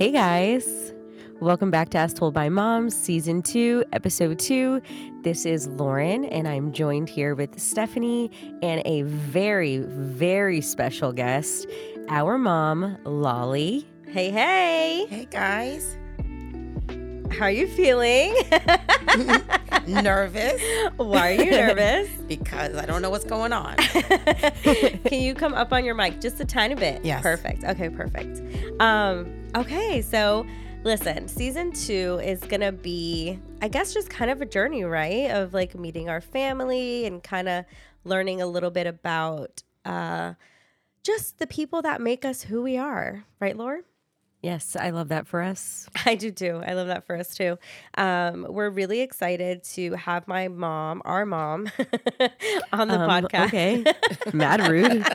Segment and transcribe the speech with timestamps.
[0.00, 0.94] Hey guys,
[1.40, 4.80] welcome back to As Told by Moms, Season 2, Episode 2.
[5.20, 8.30] This is Lauren, and I'm joined here with Stephanie
[8.62, 11.66] and a very, very special guest,
[12.08, 13.86] our mom, Lolly.
[14.06, 15.04] Hey, hey.
[15.10, 15.98] Hey guys.
[17.30, 18.34] How are you feeling?
[19.86, 20.62] nervous.
[20.96, 22.08] Why are you nervous?
[22.26, 23.76] because I don't know what's going on.
[24.64, 27.04] Can you come up on your mic just a tiny bit?
[27.04, 27.22] Yes.
[27.22, 27.64] Perfect.
[27.64, 28.40] Okay, perfect.
[28.80, 30.46] Um, okay, so
[30.84, 35.30] listen, season two is gonna be, I guess, just kind of a journey, right?
[35.30, 37.64] Of like meeting our family and kind of
[38.04, 40.34] learning a little bit about uh
[41.02, 43.82] just the people that make us who we are, right, Laura?
[44.42, 45.86] Yes, I love that for us.
[46.06, 46.62] I do too.
[46.66, 47.58] I love that for us too.
[47.98, 51.70] Um, we're really excited to have my mom, our mom,
[52.72, 53.46] on the Um, podcast.
[53.48, 53.84] Okay.
[54.32, 55.06] Mad rude.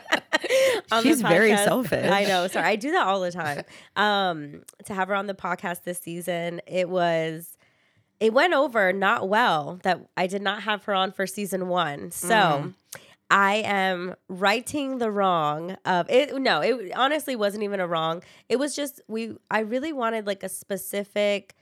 [1.02, 2.10] She's very selfish.
[2.10, 2.48] I know.
[2.48, 3.64] Sorry, I do that all the time.
[3.96, 7.58] Um, to have her on the podcast this season, it was.
[8.22, 12.12] It went over not well that I did not have her on for season one.
[12.12, 12.74] So Mm.
[13.32, 16.40] I am righting the wrong of it.
[16.40, 18.22] No, it honestly wasn't even a wrong.
[18.50, 19.36] It was just we.
[19.50, 21.56] I really wanted like a specific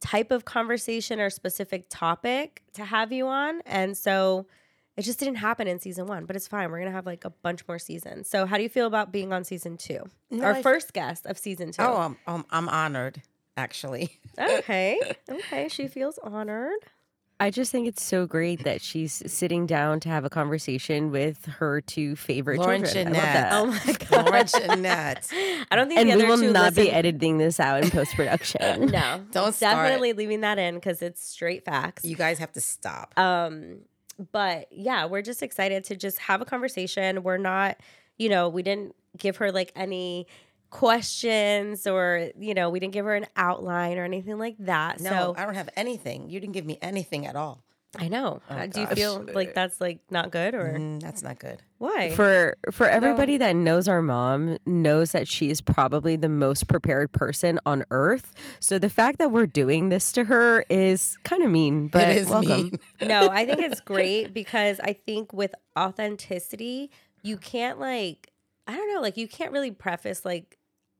[0.00, 4.46] type of conversation or specific topic to have you on, and so
[4.96, 6.24] it just didn't happen in season one.
[6.24, 6.70] But it's fine.
[6.70, 8.28] We're gonna have like a bunch more seasons.
[8.28, 10.00] So how do you feel about being on season two?
[10.30, 11.82] No, Our I f- first guest of season two.
[11.82, 13.22] Oh, I'm, I'm I'm honored
[13.56, 14.18] actually.
[14.36, 15.68] okay, okay.
[15.68, 16.80] She feels honored.
[17.40, 21.44] I just think it's so great that she's sitting down to have a conversation with
[21.46, 23.08] her two favorite Lauren children.
[23.08, 23.52] I love that.
[23.52, 24.26] Oh my god.
[24.26, 25.28] Lauren Jeanette.
[25.70, 27.90] I don't think and the we other will two not be editing this out in
[27.90, 28.86] post production.
[28.90, 29.76] No, Don't start.
[29.76, 32.04] definitely leaving that in because it's straight facts.
[32.04, 33.12] You guys have to stop.
[33.18, 33.80] Um,
[34.32, 37.24] but yeah, we're just excited to just have a conversation.
[37.24, 37.78] We're not,
[38.16, 40.28] you know, we didn't give her like any
[40.74, 45.00] questions or you know we didn't give her an outline or anything like that.
[45.00, 46.28] no, so I don't have anything.
[46.28, 47.62] You didn't give me anything at all.
[47.96, 48.42] I know.
[48.50, 51.62] Oh, Uh, Do you feel like that's like not good or Mm, that's not good.
[51.78, 52.10] why?
[52.10, 57.12] For for everybody that knows our mom knows that she is probably the most prepared
[57.12, 58.34] person on earth.
[58.58, 62.16] So the fact that we're doing this to her is kind of mean, but it
[62.16, 62.48] is welcome.
[62.50, 62.78] mean.
[63.00, 66.90] no, I think it's great because I think with authenticity,
[67.22, 68.30] you can't like
[68.66, 70.58] I don't know, like you can't really preface like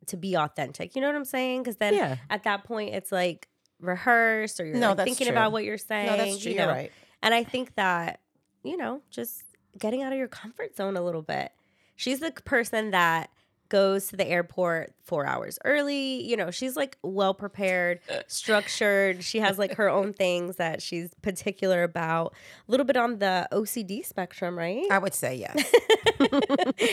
[0.09, 0.95] to be authentic.
[0.95, 1.63] You know what I'm saying?
[1.63, 2.17] Because then Yeah.
[2.31, 3.49] at that point, it's like
[3.81, 5.33] rehearsed or you're No, like, thinking true.
[5.35, 6.07] about what you're saying.
[6.07, 6.53] No, that's true.
[6.53, 6.73] you You're know?
[6.73, 6.93] right.
[7.23, 8.21] And I think that
[8.63, 9.43] you know, just
[9.79, 11.53] getting out of your comfort zone a little bit.
[11.97, 13.29] She's the person that
[13.69, 16.23] goes to the airport four hours early.
[16.23, 19.25] You know, she's like well prepared, structured.
[19.25, 22.35] She has like her own things that she's particular about.
[22.69, 24.87] A little bit on the OCD spectrum, right?
[24.91, 25.73] I would say yes.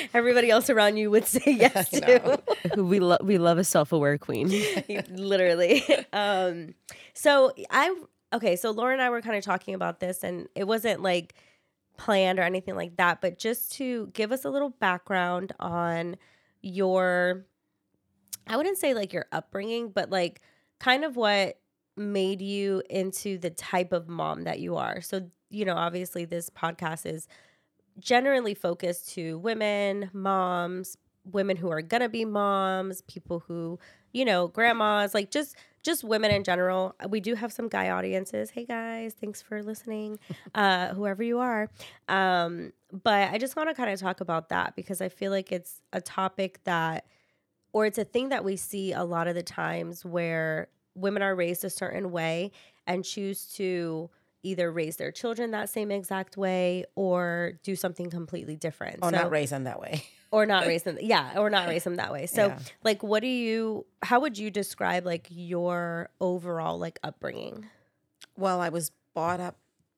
[0.14, 2.42] Everybody else around you would say yes I to.
[2.76, 4.50] Who we love we love a self-aware queen.
[5.10, 5.84] literally.
[6.14, 6.76] Um,
[7.14, 7.96] so I
[8.34, 11.36] okay, so Laura and I were kind of talking about this, and it wasn't like
[11.98, 16.16] planned or anything like that, but just to give us a little background on
[16.62, 17.46] your,
[18.48, 20.42] I wouldn't say like your upbringing, but like
[20.80, 21.60] kind of what
[21.98, 25.02] made you into the type of mom that you are.
[25.02, 27.28] So, you know, obviously this podcast is
[28.00, 33.80] generally focused to women, moms, women who are gonna be moms, people who,
[34.14, 36.96] you know, grandmas, like just just women in general.
[37.10, 38.52] We do have some guy audiences.
[38.52, 40.20] Hey guys, thanks for listening.
[40.54, 41.70] Uh, whoever you are.
[42.10, 45.52] Um, but I just want to kind of talk about that because I feel like
[45.52, 47.06] it's a topic that
[47.72, 51.34] or it's a thing that we see a lot of the times where women are
[51.36, 52.52] raised a certain way
[52.86, 54.10] and choose to
[54.44, 58.98] either raise their children that same exact way or do something completely different.
[59.02, 60.04] or So- not raise them that way.
[60.32, 62.60] or not raise them yeah or not raise them that way so Yeah.
[62.84, 67.66] like what do you how would you describe like your overall like upbringing
[68.38, 69.58] Well, I was brought up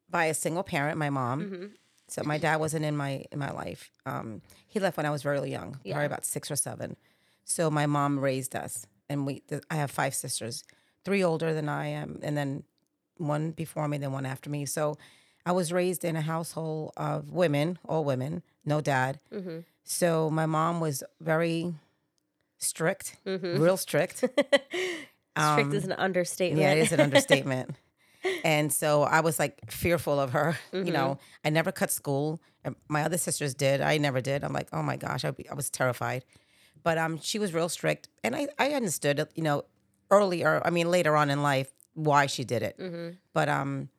[0.10, 1.40] by a single parent, my mom.
[1.42, 1.70] Mhm.
[2.08, 3.90] So my dad wasn't in my in my life.
[4.06, 5.94] Um, he left when I was very young, Yeah.
[5.94, 6.98] probably about six or seven.
[7.46, 9.40] So my mom raised us, and we.
[9.50, 10.64] th- I have five sisters,
[11.06, 12.64] three older than I am, and then
[13.18, 14.66] one before me, then one after me.
[14.66, 14.98] So
[15.46, 19.20] I was raised in a household of women, all women, no dad.
[19.32, 19.60] mm-hmm.
[19.84, 21.74] So my mom was very
[22.58, 23.62] strict, Mm-hmm.
[23.62, 24.18] real strict.
[24.18, 24.38] strict
[25.36, 27.72] Um, is an understatement Yeah, it is an understatement.
[28.46, 30.58] and so I was like fearful of her.
[30.72, 30.86] Mhm.
[30.86, 32.40] You know, I never cut school.
[32.88, 33.82] My other sisters did.
[33.82, 34.44] I never did.
[34.44, 36.24] I'm like, oh my gosh, I, I was terrified.
[36.84, 39.64] But um, she was real strict, and I I understood, you know,
[40.12, 40.62] earlier.
[40.64, 42.78] I mean, later on in life, why she did it.
[42.78, 43.16] mm-hmm.
[43.34, 43.90] But um,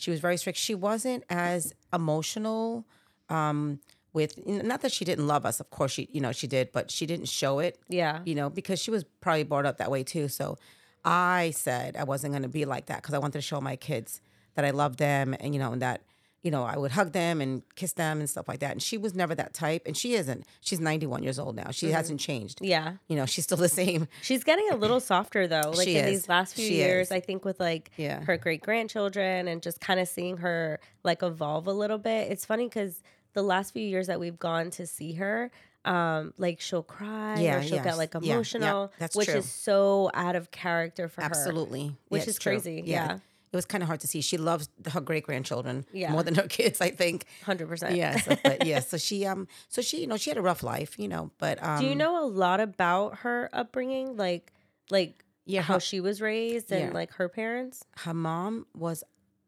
[0.00, 0.58] she was very strict.
[0.58, 2.86] She wasn't as emotional
[3.28, 3.80] um,
[4.14, 6.90] with not that she didn't love us, of course she you know she did, but
[6.90, 7.78] she didn't show it.
[7.88, 8.20] Yeah.
[8.24, 10.28] You know because she was probably brought up that way too.
[10.28, 10.58] So
[11.04, 13.76] I said I wasn't going to be like that because I wanted to show my
[13.76, 14.20] kids
[14.54, 16.00] that I love them and you know and that
[16.42, 18.72] you know I would hug them and kiss them and stuff like that.
[18.72, 20.44] And she was never that type, and she isn't.
[20.60, 21.70] She's 91 years old now.
[21.70, 21.94] She Mm-hmm.
[21.96, 22.58] hasn't changed.
[22.62, 22.94] Yeah.
[23.08, 24.08] You know she's still the same.
[24.22, 25.70] She's getting a little softer though.
[25.74, 26.10] Like She in is.
[26.22, 27.12] these last few She years, is.
[27.12, 28.22] I think with like Yeah.
[28.24, 32.30] her great grandchildren and just kind of seeing her like evolve a little bit.
[32.30, 33.02] It's funny because
[33.34, 35.50] the last few years that we've gone to see her,
[35.84, 37.84] um, like she'll cry Yeah, or she'll yes.
[37.84, 39.38] get like Yeah, yeah, emotional, that's which true.
[39.38, 41.26] is so out of character for her.
[41.26, 41.96] Absolutely.
[42.08, 42.52] Which Yeah, is true.
[42.52, 43.18] crazy, yeah.
[43.52, 44.20] It was kind of hard to see.
[44.20, 46.12] She loves her great grandchildren Yeah.
[46.12, 47.24] more than her kids, I think.
[47.44, 47.96] Hundred percent.
[47.96, 48.16] Yeah.
[48.20, 48.78] So, but yeah.
[48.90, 49.48] So she um.
[49.68, 51.80] So she you know she had a rough life you know but um.
[51.80, 54.52] Do you know a lot about her upbringing, like
[54.90, 55.62] like Yeah.
[55.62, 56.94] how Her, she was raised and Yeah.
[56.94, 57.82] like her parents?
[58.04, 59.02] her mom was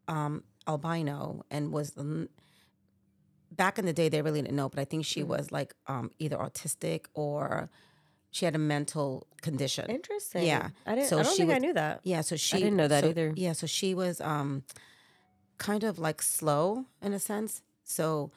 [0.09, 2.27] um albino and was mm,
[3.51, 6.11] back in the day they really didn't know, but I think she was like um
[6.19, 7.71] either autistic or
[8.33, 9.89] she had a mental condition.
[9.89, 10.47] Interesting.
[10.47, 10.71] Yeah.
[10.87, 11.09] I didn't.
[11.09, 12.01] So I don't she think I knew that.
[12.03, 13.33] Yeah, so she I didn't know that so- either.
[13.37, 14.65] Yeah, so she was um
[15.59, 17.63] kind of like slow in a sense.
[17.85, 18.33] So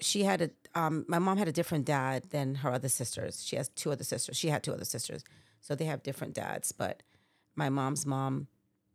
[0.00, 3.44] she had a um my mom had a different dad than her other sisters.
[3.44, 4.36] She has two other sisters.
[4.36, 5.22] She had two other sisters.
[5.60, 7.02] So they have different dads, but
[7.56, 8.48] my mom's mom,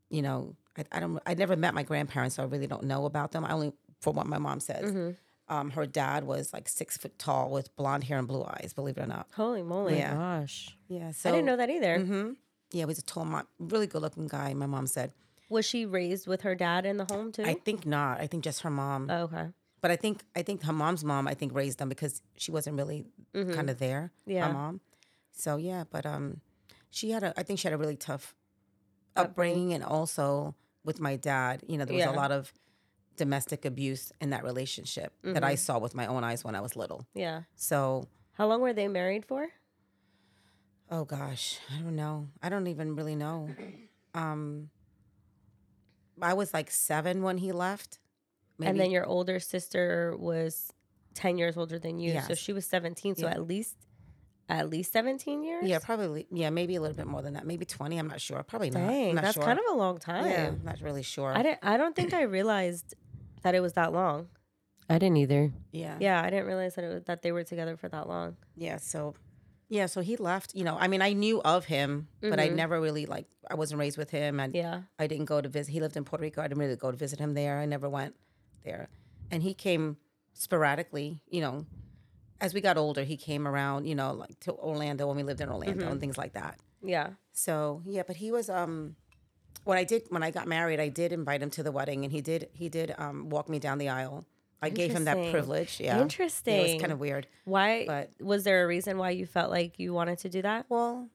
[0.10, 3.06] you know, I, I don't I never met my grandparents, so I really don't know
[3.06, 3.46] about them.
[3.46, 4.86] I only from what my mom says.
[4.86, 5.12] Mm-hmm.
[5.50, 8.98] Um, her dad was like six foot tall with blonde hair and blue eyes, believe
[8.98, 9.28] it or not.
[9.36, 9.98] Holy moly!
[9.98, 10.14] Yeah.
[10.16, 10.78] Gosh.
[10.88, 11.12] Yeah.
[11.12, 12.00] So I didn't know that either.
[12.00, 12.30] hmm
[12.72, 15.12] Yeah, he was a tall, mo- really good looking guy, my mom said.
[15.50, 17.44] Was she raised with her dad in the home too?
[17.44, 18.20] I think not.
[18.22, 19.08] I think just her mom.
[19.10, 19.48] oh, okay.
[19.82, 22.78] but I think I think her mom's mom I think raised them because she wasn't
[22.78, 24.12] really kind of there.
[24.22, 24.32] Mm-hmm.
[24.32, 24.48] Yeah.
[24.48, 24.82] Her mom.
[25.32, 26.42] So yeah, but um
[26.92, 28.36] she had a I think she had a really tough
[29.16, 30.54] upbringing and also
[30.84, 32.12] with my dad, you know, there was Yeah.
[32.12, 32.54] a lot of
[33.20, 35.44] domestic abuse in that relationship that Mm-hmm.
[35.46, 37.06] I saw with my own eyes when I was little.
[37.14, 37.44] Yeah.
[37.56, 39.48] So, How long were they married for?
[40.92, 42.28] oh gosh, I don't know.
[42.42, 43.50] I don't even really know.
[44.16, 44.70] Um
[46.22, 48.00] I was like 7 when he left.
[48.62, 50.74] And then your older sister was
[51.14, 53.16] ten years older than you, so she was seventeen.
[53.16, 53.32] So Yeah.
[53.40, 53.78] at least,
[54.50, 55.64] at least seventeen years.
[55.66, 56.28] Yeah, probably.
[56.30, 57.46] Yeah, maybe a little bit more than that.
[57.48, 57.98] Maybe twenty.
[57.98, 58.44] I'm not sure.
[58.44, 58.86] Probably not.
[58.90, 59.44] Dang, not that's sure.
[59.50, 60.26] kind of a long time.
[60.26, 61.32] Yeah, I'm not really sure.
[61.34, 61.60] I didn't.
[61.64, 62.96] I don't think I realized
[63.44, 64.28] that it was that long.
[64.90, 65.52] I didn't either.
[65.72, 68.38] yeah, Yeah, I didn't realize that it was, that they were together for that long.
[68.56, 68.78] yeah.
[68.78, 69.14] So,
[69.70, 69.86] yeah.
[69.86, 70.56] So he left.
[70.56, 73.28] You know, I mean, I knew of him, but I never really like.
[73.50, 74.66] I wasn't raised with him, and Mm-hmm.
[74.66, 74.82] Yeah.
[74.98, 75.72] I didn't go to visit.
[75.72, 76.42] He lived in Puerto Rico.
[76.42, 77.60] I didn't really go to visit him there.
[77.60, 78.16] I never went
[78.64, 78.90] there,
[79.30, 79.98] and he came
[80.34, 81.22] sporadically.
[81.30, 81.66] You know,
[82.42, 83.86] as we got older, he came around.
[83.86, 85.92] You know, like to Orlando when we lived in Orlando Mm-hmm.
[85.92, 86.58] and things like that.
[86.82, 87.10] Yeah.
[87.34, 88.96] So yeah, but he was um
[89.70, 92.12] when I did when I got married, I did invite him to the wedding and
[92.12, 94.26] he did he did um walk me down the aisle.
[94.62, 95.80] I gave him that privilege.
[95.80, 96.02] Yeah.
[96.02, 96.56] interesting.
[96.60, 97.28] It was kind of weird.
[97.46, 100.66] Why But- was there a reason why you felt like you wanted to do that?
[100.68, 101.08] Well,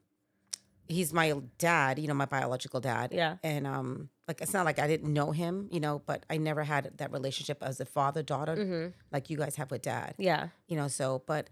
[0.88, 3.10] he's my dad, you know, my biological dad.
[3.12, 3.36] Yeah.
[3.42, 6.62] And um like it's not like I didn't know him, you know, but I never
[6.64, 10.12] had that relationship as a father daughter like you guys have with dad.
[10.12, 10.22] Mm-hmm.
[10.22, 10.48] Yeah.
[10.68, 11.48] You know, so but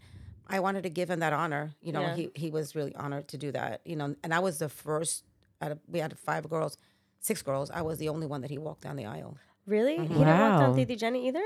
[0.47, 1.73] I wanted to give him that honor.
[1.81, 2.15] You know, Yeah.
[2.15, 3.81] he he was really honored to do that.
[3.85, 5.23] You know, and I was the first
[5.61, 6.77] out of we had five girls,
[7.23, 7.71] six girls.
[7.71, 9.37] I was the only one that he walked down the aisle.
[9.65, 9.93] Really?
[9.95, 10.75] You didn't walk down Wow.
[10.75, 11.43] Titi Jenny either?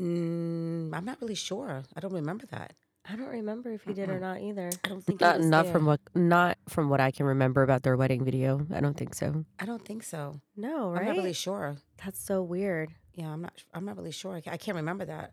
[0.00, 1.82] Mm, I'm not really sure.
[1.96, 2.74] I don't remember that.
[3.08, 4.70] I don't remember if he did or not either.
[4.82, 5.72] I don't think he Not was not there.
[5.72, 8.66] from what not from what I can remember about their wedding video.
[8.74, 9.44] I don't think so.
[9.60, 10.40] I don't think so.
[10.56, 11.00] No, right?
[11.02, 11.76] I'm not really sure.
[12.02, 12.90] That's so weird.
[13.12, 13.52] Yeah, I'm not.
[13.74, 14.34] I'm not really sure.
[14.34, 15.32] I I can't remember that.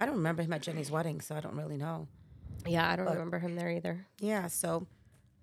[0.00, 2.06] I don't remember him at Jenny's wedding, so I don't really know.
[2.66, 4.06] Yeah, I don't But- remember him there either.
[4.20, 4.46] Yeah.
[4.46, 4.86] So,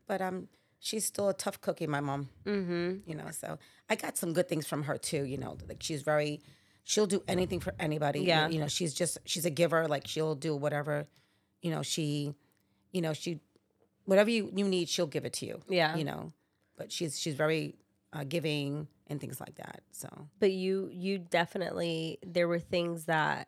[0.08, 0.48] but um,
[0.80, 2.30] she's still a tough cookie, my mom.
[2.46, 3.10] Mm-hmm.
[3.10, 3.58] You know, so
[3.90, 5.24] I got some good things from her too.
[5.24, 6.42] You know, like she's very,
[6.84, 8.22] she'll do anything for anybody.
[8.22, 8.48] Yeah.
[8.48, 9.88] You know, she's just she's a giver.
[9.88, 11.08] Like she'll do whatever.
[11.62, 12.34] You know, she,
[12.92, 13.40] you know, she,
[14.06, 15.62] whatever you you need, she'll give it to you.
[15.68, 15.96] Yeah.
[15.96, 16.34] You know,
[16.78, 17.76] but she's she's very
[18.14, 19.82] uh, giving and things like that.
[19.92, 20.08] So
[20.40, 23.48] But you you definitely there were things that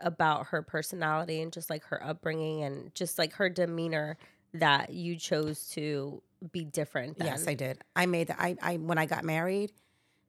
[0.00, 4.16] about her personality and just like her upbringing and just like her demeanor
[4.54, 6.22] that you chose to
[6.52, 7.26] be different than.
[7.26, 7.78] Yes, I did.
[7.94, 8.36] I made that.
[8.38, 9.72] I, I when I got married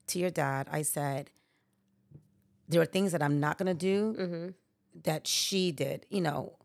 [0.07, 1.29] to your dad, I said
[2.67, 4.47] there are things that I'm not gonna do mm-hmm.
[5.03, 6.05] that she did.
[6.09, 6.57] You know,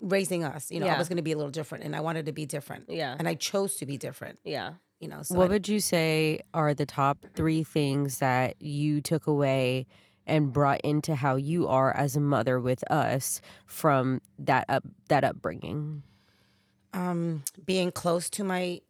[0.00, 0.70] raising us.
[0.70, 0.96] You know, Yeah.
[0.96, 3.16] I was gonna be a little different, and I wanted to be different, Yeah.
[3.18, 4.38] and I chose to be different.
[4.44, 4.74] Yeah.
[5.00, 9.00] You know, so what I- would you say are the top three things that you
[9.00, 9.86] took away
[10.26, 15.24] and brought into how you are as a mother with us from that up that
[15.24, 16.02] upbringing?
[16.94, 18.80] Um, being close to my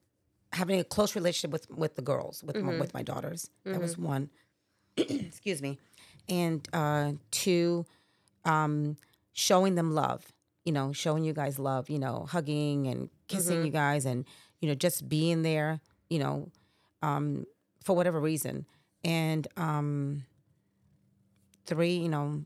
[0.53, 3.99] having a close relationship with with the girls with my, with my daughters that was
[3.99, 4.31] one
[4.97, 5.79] excuse me
[6.29, 7.85] and uh two
[8.45, 8.97] um
[9.33, 10.25] showing them love.
[10.65, 11.91] You know, showing you guys love.
[11.91, 13.67] You know, hugging and kissing Mm-hmm.
[13.67, 14.25] you guys, and
[14.61, 15.81] you know, just being there.
[16.09, 16.51] You know,
[17.03, 17.45] um,
[17.83, 18.65] for whatever reason,
[19.05, 20.25] and um,
[21.67, 22.45] three, you know,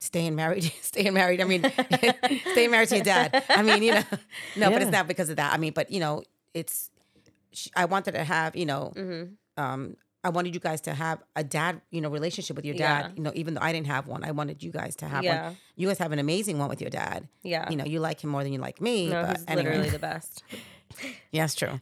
[0.00, 1.40] staying married, staying married.
[1.40, 1.62] I mean,
[2.52, 3.44] staying married to your dad.
[3.48, 4.02] I mean, you know,
[4.56, 5.52] no, but it's not because of that.
[5.52, 6.22] I mean, but you know,
[6.54, 6.90] it's.
[7.76, 9.62] I wanted to have, you know, Mm-hmm.
[9.62, 13.06] um, I wanted you guys to have a dad, you know, relationship with your dad.
[13.06, 13.12] Yeah.
[13.16, 15.44] You know, even though I didn't have one, I wanted you guys to have Yeah.
[15.46, 15.56] one.
[15.76, 17.26] You guys have an amazing one with your dad.
[17.42, 17.68] Yeah.
[17.70, 19.08] You know, you like him more than you like me.
[19.08, 19.64] no, but he's anyway.
[19.70, 20.44] literally the best.
[21.32, 21.80] yeah, it's true.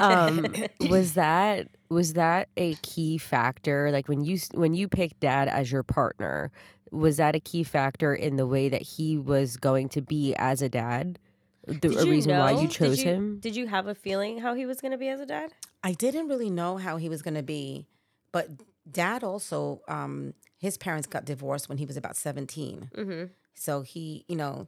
[0.00, 0.46] um
[0.88, 5.70] was that was that a key factor like when you when you picked dad as
[5.72, 6.50] your partner
[6.92, 10.62] was that a key factor in the way that he was going to be as
[10.62, 11.18] a dad
[11.66, 13.86] the Did a you reason why know- you did chose you- him Did you have
[13.86, 15.52] a feeling how he was going to be as a dad?
[15.84, 17.86] I didn't really know how he was going to be,
[18.32, 18.48] but
[18.90, 22.90] dad also, um, his parents got divorced when he was about 17.
[22.94, 23.24] Mm-hmm.
[23.54, 24.66] So he, you know,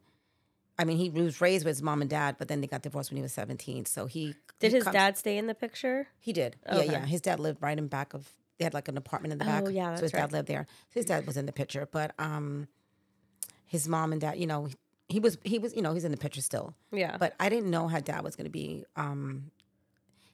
[0.78, 3.10] I mean, he was raised with his mom and dad, but then they got divorced
[3.10, 3.86] when he was 17.
[3.86, 6.06] So he Did he his comes- dad stay in the picture?
[6.20, 6.56] He did.
[6.68, 6.86] Okay.
[6.86, 7.06] Yeah, yeah.
[7.06, 8.28] His dad lived right in back of.
[8.58, 9.64] They had like an apartment in the back.
[9.66, 10.32] Oh, yeah, So his that's dad right.
[10.32, 10.66] lived there.
[10.90, 12.68] So his dad was in the picture, but um,
[13.66, 14.68] his mom and dad, you know,
[15.08, 16.74] he was he was you know he's in the picture still.
[16.92, 17.16] Yeah.
[17.18, 18.84] But I didn't know how dad was going to be.
[18.96, 19.50] Um,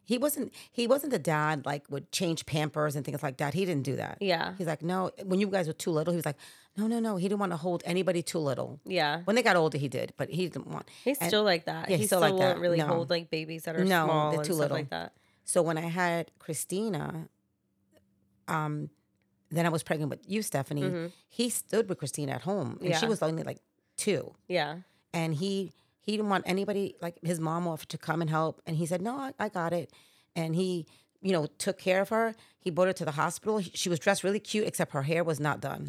[0.04, 3.54] he wasn't he wasn't the dad like would change Pampers and things like that.
[3.54, 4.18] He didn't do that.
[4.20, 4.54] yeah.
[4.58, 5.10] He's like, no.
[5.24, 6.36] When you guys were too little, he was like,
[6.76, 7.16] no, no, no.
[7.16, 8.80] He didn't want to hold anybody too little.
[8.84, 9.20] Yeah.
[9.24, 10.88] When they got older, he did, but he didn't want.
[11.04, 11.88] He's and- still like that.
[11.88, 12.60] Yeah, he he's still, still like won't that.
[12.60, 12.86] really No.
[12.86, 14.76] hold like babies that are No, small they're and too stuff little.
[14.76, 15.12] like that.
[15.44, 17.28] So when I had Christina,
[18.48, 18.90] um,
[19.50, 21.10] then I was pregnant with you, Stephanie.
[21.28, 22.86] He stood with Christina at home, and Mm-hmm.
[22.90, 22.98] Yeah.
[22.98, 23.58] she was only like
[23.96, 24.78] two, Yeah.
[25.12, 28.76] and he he didn't want anybody like his mom offered to come and help, and
[28.76, 29.90] he said, "No, I, I got it,"
[30.36, 30.86] and he.
[31.22, 32.34] You know, took care of her.
[32.60, 33.58] He brought her to the hospital.
[33.58, 35.88] He- She was dressed really cute, except her hair was not done.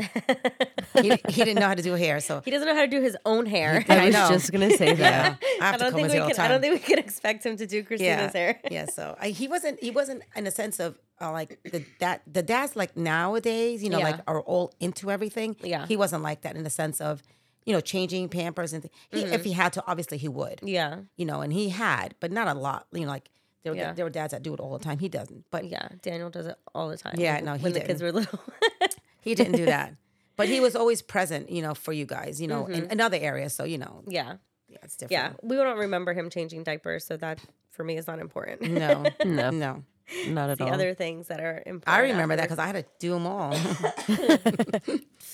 [1.01, 3.01] he, he didn't know how to do hair, so He doesn't know how to do
[3.01, 3.83] his own hair.
[3.89, 4.29] I I was know.
[4.29, 6.45] just gonna say that I have I don't comb think we hair all the can.
[6.45, 8.59] I don't think we can expect him to do Christina's hair.
[8.69, 8.85] yeah.
[8.85, 9.81] So I, he wasn't.
[9.81, 13.83] He wasn't in a sense of uh, like the that the dads like nowadays.
[13.83, 14.11] You know, Yeah.
[14.11, 15.55] like are all into everything.
[15.63, 15.85] Yeah.
[15.87, 17.21] He wasn't like that in the sense of,
[17.65, 19.33] you know, changing Pampers and th- he, Mm-hmm.
[19.33, 20.59] if he had to, obviously he would.
[20.63, 21.01] Yeah.
[21.17, 22.87] You know, and he had, but not a lot.
[22.93, 23.29] You know, like
[23.63, 23.93] there were Yeah.
[23.93, 24.99] there were dads that do it all the time.
[24.99, 25.87] He doesn't, but Yeah.
[26.01, 27.15] Daniel does it all the time.
[27.17, 28.13] Yeah, when- no, he when the kids didn't.
[28.15, 28.39] were little.
[29.21, 29.93] he didn't do that.
[30.37, 32.73] But he was always present, you know, for you guys, you know, Mm-hmm.
[32.73, 33.53] in, in other areas.
[33.53, 34.37] So you know, yeah.
[34.69, 35.11] yeah, it's different.
[35.11, 35.33] Yeah.
[35.47, 37.39] We don't remember him changing diapers, so that
[37.69, 38.61] for me is not important.
[38.71, 39.51] No, No.
[39.51, 39.83] no.
[40.27, 40.65] not at all.
[40.67, 41.83] the all other things that are important.
[41.87, 43.53] I remember that because I had to do them all.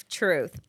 [0.10, 0.60] truth.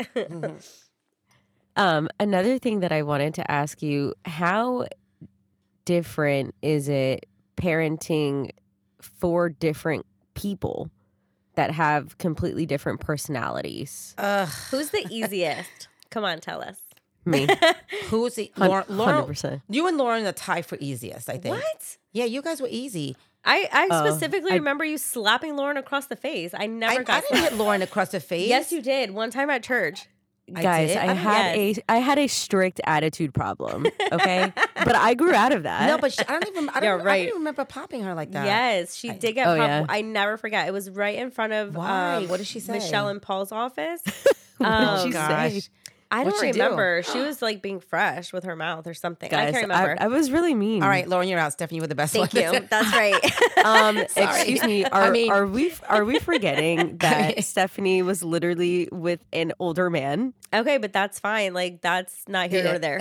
[1.77, 4.87] Um, another thing that I wanted to ask you: How
[5.85, 7.27] different is it
[7.59, 8.51] parenting
[9.01, 10.91] four different people
[11.55, 14.15] that have completely different personalities?
[14.19, 15.89] Ugh, Who's the easiest?
[16.11, 16.77] Come on, tell us.
[17.25, 17.47] Me,
[18.07, 18.85] who's the Lauren?
[18.89, 19.63] Lauren hundred percent.
[19.69, 21.57] You and Lauren are tied for easiest, I think.
[21.57, 21.97] What?
[22.13, 23.17] Yeah, you guys were easy.
[23.45, 26.55] I, I Oh, specifically I- remember you slapping Lauren across the face.
[26.57, 27.51] I never I, I got didn't slapped.
[27.51, 28.49] hit Lauren across the face.
[28.49, 29.11] Yes, you did.
[29.11, 30.07] One time at church.
[30.55, 30.97] I Guys.
[30.97, 33.87] I, I don't- had a I had a strict attitude problem.
[34.13, 34.53] Okay,
[34.85, 35.87] but I grew out of that.
[35.89, 36.69] No, but she, I don't even.
[36.71, 38.47] I don't, Yeah, I don't even remember popping her like that.
[38.47, 39.47] Yes, she did get.
[39.47, 39.87] Oh, pop- yeah.
[39.89, 40.67] I never forget.
[40.69, 41.75] It was right in front of.
[41.77, 42.17] Why?
[42.17, 42.73] um, What did she say?
[42.75, 44.03] Michelle and Paul's office.
[44.59, 45.71] What did Um, she gosh.
[46.11, 46.19] Say?
[46.21, 46.61] I don't she do?
[46.63, 47.03] remember.
[47.03, 49.33] She was like being fresh with her mouth or something.
[49.33, 49.97] I can't remember.
[50.01, 50.83] I, was really mean.
[50.83, 51.53] All right, Lauren, you're out.
[51.53, 52.55] Stephanie, you were the best Thank one.
[52.55, 52.61] you.
[52.71, 53.65] That's right.
[53.65, 54.85] Um, excuse me.
[54.85, 59.53] I Are, mean- are we are we forgetting that mean- Stephanie was literally with an
[59.59, 60.35] older man?
[60.55, 61.53] okay, but that's fine.
[61.53, 62.71] Like that's not here Yeah.
[62.71, 63.01] nor there.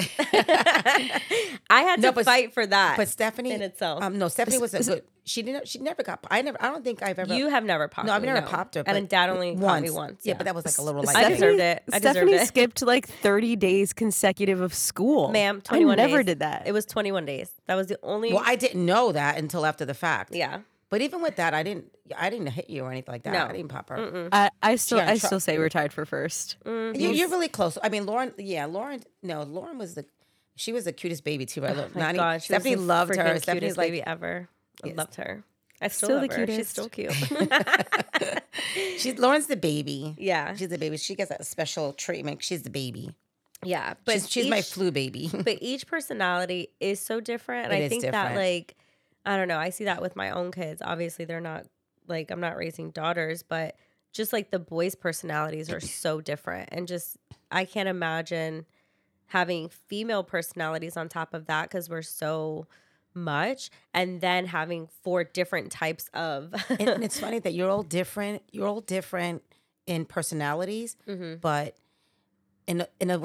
[1.70, 2.98] I had No, to but- fight for that.
[2.98, 4.04] But Stephanie In itself.
[4.04, 5.04] Um, no, Stephanie was a good.
[5.28, 5.68] She didn't.
[5.68, 6.26] She never got.
[6.32, 6.58] I never.
[6.62, 7.36] I don't think I've ever.
[7.36, 8.08] you have never popped.
[8.08, 8.84] No, I've me, never popped her.
[8.86, 10.22] And but dad only popped me once.
[10.24, 11.16] Yeah, but that was like a little like.
[11.18, 11.84] I deserved it.
[11.92, 12.48] I deserved Stephanie it.
[12.48, 15.30] skipped like 30 days consecutive of school.
[15.30, 15.60] ma'am.
[15.62, 16.00] Twenty one.
[16.00, 16.26] I never days.
[16.28, 16.64] did that.
[16.66, 17.52] It was twenty one days.
[17.68, 18.34] That was the only.
[18.34, 20.34] Well, I didn't know that until after the fact.
[20.34, 20.60] yeah.
[20.90, 21.92] But even with that, I didn't.
[22.18, 23.34] I didn't hit you or anything like that.
[23.34, 23.44] No.
[23.48, 24.30] I didn't pop her.
[24.32, 26.56] I, I still I try- still say we're tied for first.
[26.66, 26.98] Mm.
[26.98, 27.78] You, you're really close.
[27.84, 28.32] I mean, Lauren.
[28.38, 29.02] Yeah, Lauren.
[29.22, 30.06] No, Lauren was the.
[30.56, 31.60] She was the cutest baby too.
[31.62, 31.76] Right?
[31.78, 33.22] Oh my Nani- God, she was Stephanie the loved her.
[33.22, 33.88] freaking Stephanie's cutest like.
[33.88, 34.48] baby ever.
[34.86, 35.44] I loved her.
[35.82, 36.48] I still, Still love the her.
[36.48, 37.14] She's still cute.
[38.98, 40.16] She's Lauren's the baby.
[40.18, 40.56] yeah.
[40.56, 40.98] She's the baby.
[40.98, 42.44] She gets that special treatment.
[42.44, 43.12] She's the baby.
[43.64, 43.94] Yeah.
[44.06, 45.30] But she's, she's my flu baby.
[45.34, 48.36] but each personality is so different and It i is think that different.
[48.38, 48.76] like
[49.26, 51.66] i don't know i see that with my own kids obviously they're not
[52.08, 53.76] like i'm not raising daughters but
[54.14, 57.18] just like the boys personalities are so different and just
[57.52, 58.66] i can't imagine
[59.28, 62.68] having female personalities on top of that because we're so
[63.14, 67.84] much and then having four different types of and, and it's funny that you're all
[67.84, 68.44] different.
[68.52, 69.44] You're all different
[69.86, 71.36] in personalities, Mm-hmm.
[71.42, 71.76] but
[72.68, 73.22] in in a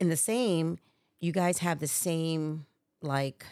[0.00, 0.78] in the same,
[1.20, 2.66] you guys have the same
[3.02, 3.44] like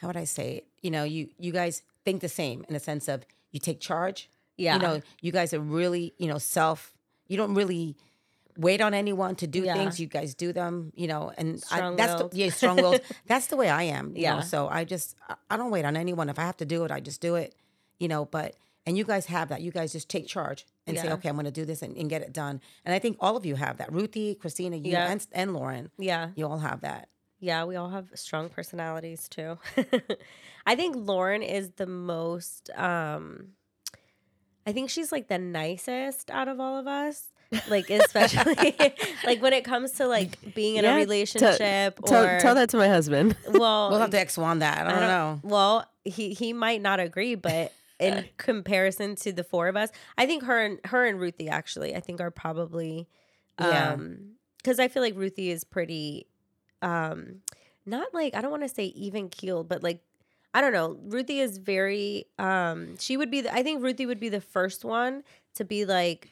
[0.00, 0.66] how would I say it?
[0.82, 4.28] You know, you you guys think the same in the sense of you take charge.
[4.56, 4.74] Yeah.
[4.76, 6.92] You know, you guys are really, you know, self
[7.28, 7.96] you don't really
[8.56, 9.74] wait on anyone to do Yeah.
[9.74, 9.98] things.
[10.00, 13.00] You guys do them, you know, and I, that's the, yeah, strong willed.
[13.26, 14.12] that's the way I am.
[14.16, 14.36] Yeah.
[14.36, 14.40] Know?
[14.42, 15.14] So I just
[15.50, 16.28] I- don't wait on anyone.
[16.28, 17.54] If I have to do it, I just do it.
[17.98, 19.60] You know, but and you guys have that.
[19.60, 22.08] You guys just take charge and say, okay, I'm going to do this and, and
[22.10, 22.60] get it done.
[22.84, 23.92] And I think all of you have that.
[23.92, 25.10] Ruthie, Christina, you Yeah.
[25.12, 26.30] and, and Lauren, Yeah.
[26.34, 27.08] you all have that.
[27.38, 29.58] Yeah, we all have strong personalities too.
[30.66, 33.52] I think Lauren is the most um
[34.66, 37.28] I think she's like the nicest out of all of us.
[37.68, 38.76] Like especially
[39.24, 42.54] like when it comes to like being in Yeah, a t- relationship or Tell, tell
[42.54, 43.36] that to my husband.
[43.48, 44.86] well We'll have to X one that.
[44.86, 45.40] I don't, know.
[45.42, 50.26] Well, he he might not agree, but in comparison to the four of us, I
[50.26, 53.08] think her and her and Ruthie actually, I think are probably
[53.58, 53.94] Yeah.
[53.94, 56.26] um because I feel like Ruthie is pretty
[56.82, 57.40] um
[57.86, 60.02] not like I don't want to say even keeled, but like
[60.54, 60.98] I don't know.
[61.04, 64.84] Ruthie is very um she would be the, I think Ruthie would be the first
[64.84, 65.24] one
[65.56, 66.30] to be like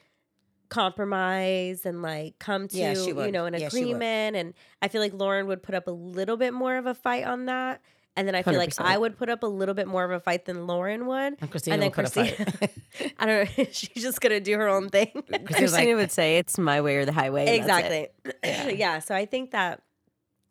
[0.69, 5.13] compromise and like come to Yeah, you know an Yeah, agreement and I feel like
[5.15, 7.81] Lauren would put up a little bit more of a fight on that
[8.17, 8.85] and then I feel like 100%.
[8.85, 11.51] I would put up a little bit more of a fight than Lauren would And
[11.51, 12.37] Christina and then will put a fight.
[12.37, 15.11] Christina I don't know she's just gonna do her own thing
[15.47, 17.47] Christina like, would say it's my way or the highway.
[17.59, 18.15] and that's it.
[18.43, 18.99] exactly yeah.
[18.99, 19.83] so i think that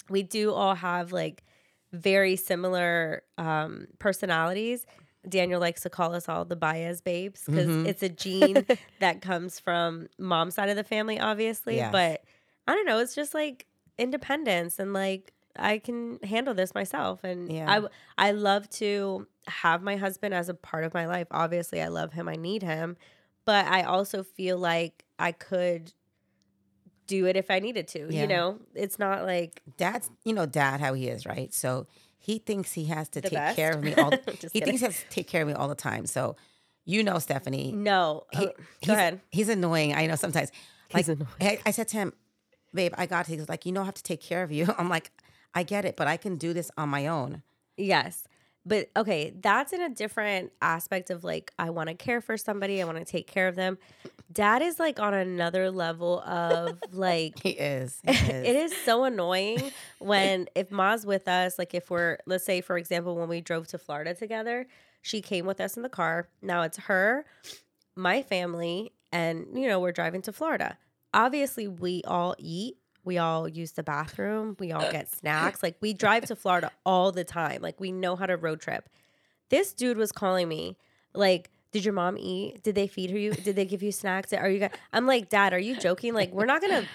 [0.10, 1.44] we do all have like
[1.94, 4.86] very similar um personalities
[5.30, 7.86] daniel likes to call us all the baez babes because Mhm.
[7.88, 8.66] it's a gene
[9.00, 11.92] that comes from mom's side of the family obviously Yes.
[11.92, 12.24] but
[12.68, 13.66] i don't know it's just like
[13.98, 17.66] independence and like i can handle this myself and Yeah.
[18.18, 21.88] i i love to have my husband as a part of my life obviously i
[21.88, 22.96] love him i need him
[23.46, 25.94] but i also feel like i could
[27.08, 28.00] do it if I needed to.
[28.10, 28.24] Yeah.
[28.24, 31.54] You know, it's not like Dad's, you know, Dad, how he is, right?
[31.54, 31.88] So
[32.18, 33.56] he thinks he has to The take best?
[33.56, 34.12] care of me all.
[34.12, 34.50] He kidding.
[34.64, 36.06] thinks he has to take care of me all the time.
[36.06, 36.36] So,
[36.86, 38.24] you know, Stephanie, no.
[38.34, 39.22] he, Oh, he's, go ahead.
[39.32, 39.94] He's annoying.
[39.96, 40.52] I know sometimes.
[40.94, 41.30] Like, He's annoying.
[41.42, 42.14] I, I said to him,
[42.74, 44.74] "Babe, I got." He was like, "You know, I have to take care of you."
[44.78, 45.12] I'm like,
[45.54, 47.44] "I get it, but I can do this on my own."
[47.76, 48.24] Yes.
[48.68, 52.82] But okay, that's in a different aspect of like I want to care for somebody,
[52.82, 53.78] I want to take care of them.
[54.32, 58.00] Dad is like on another level of like He is.
[58.04, 58.48] He is.
[58.48, 62.78] it is so annoying when if Ma's with us, like if we're let's say for
[62.78, 64.68] example when we drove to Florida together,
[65.02, 66.28] she came with us in the car.
[66.42, 67.26] Now it's her,
[67.96, 70.78] my family, and you know, we're driving to Florida.
[71.14, 72.76] Obviously, we all eat,
[73.08, 75.64] we all use the bathroom, we all get snacks.
[75.64, 77.62] Like we drive to Florida all the time.
[77.62, 78.88] Like we know how to road trip.
[79.50, 80.78] This dude was calling me
[81.14, 82.64] like did your mom eat?
[82.64, 83.34] Did they feed her you?
[83.34, 84.32] Did they give you snacks?
[84.34, 84.72] Are you guys?
[84.94, 86.14] I'm like, Dad, are you joking?
[86.14, 86.86] Like, we're not gonna.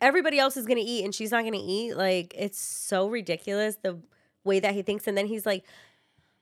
[0.00, 1.94] Everybody else is gonna eat, and she's not gonna eat.
[1.94, 3.98] Like, it's so ridiculous the
[4.44, 5.06] way that he thinks.
[5.06, 5.64] And then he's like,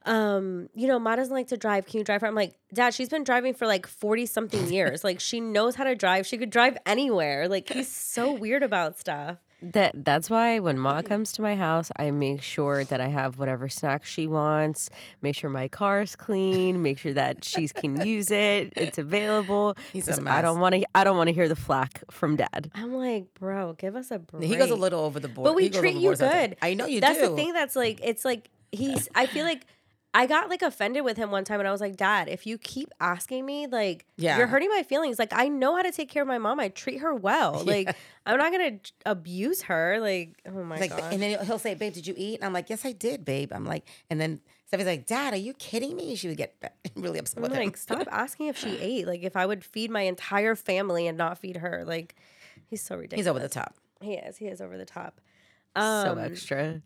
[0.07, 1.87] um, you know, Ma doesn't like to drive.
[1.87, 2.27] Can you drive her?
[2.27, 5.05] I'm like, Dad, she's been driving for like 40 something years.
[5.05, 6.27] like, she knows how to drive.
[6.27, 7.49] She could drive anywhere.
[7.49, 9.39] Like, he's so weird about stuff.
[9.65, 13.39] That that's why when Ma comes to my house, I make sure that I have
[13.39, 14.91] whatever snacks she wants.
[15.21, 16.83] Make sure my car's clean.
[16.83, 18.73] Make sure that she can use it.
[18.75, 19.77] It's available.
[19.93, 20.85] He's a 'Cause I don't want to.
[20.97, 22.73] I don't want to hear the flack from Dad.
[22.75, 24.43] I'm like, bro, give us a break.
[24.43, 25.45] He goes a little over the board.
[25.45, 26.57] But we He treat you good.
[26.61, 27.21] I know you That's do.
[27.21, 29.65] That's the thing that's like it's like he's I feel like
[30.15, 32.59] I got like offended with him one time and I was like, Dad, if you
[32.59, 34.37] keep asking me, like Yeah.
[34.37, 35.19] you're hurting my feelings.
[35.19, 36.61] Like I know how to take care of my mom.
[36.61, 37.63] I treat her well.
[37.67, 37.73] Yeah.
[37.73, 37.97] Like
[38.27, 39.99] I'm not gonna abuse her.
[40.01, 41.13] Like, oh my like, god.
[41.15, 43.53] and then he'll say, "Babe, did you eat?" And I'm like, "Yes, I did, babe."
[43.53, 46.55] I'm like, and then Stephanie's like, "Dad, are you kidding me?" She would get
[46.95, 47.65] really upset I'm with him.
[47.65, 49.07] like, stop asking if she ate.
[49.07, 51.85] Like if I would feed my entire family and not feed her.
[51.87, 52.15] Like
[52.67, 53.21] he's so ridiculous.
[53.25, 53.75] He's over the top.
[54.03, 54.37] He is.
[54.37, 55.21] He is over the top.
[55.77, 56.83] so Um, extra.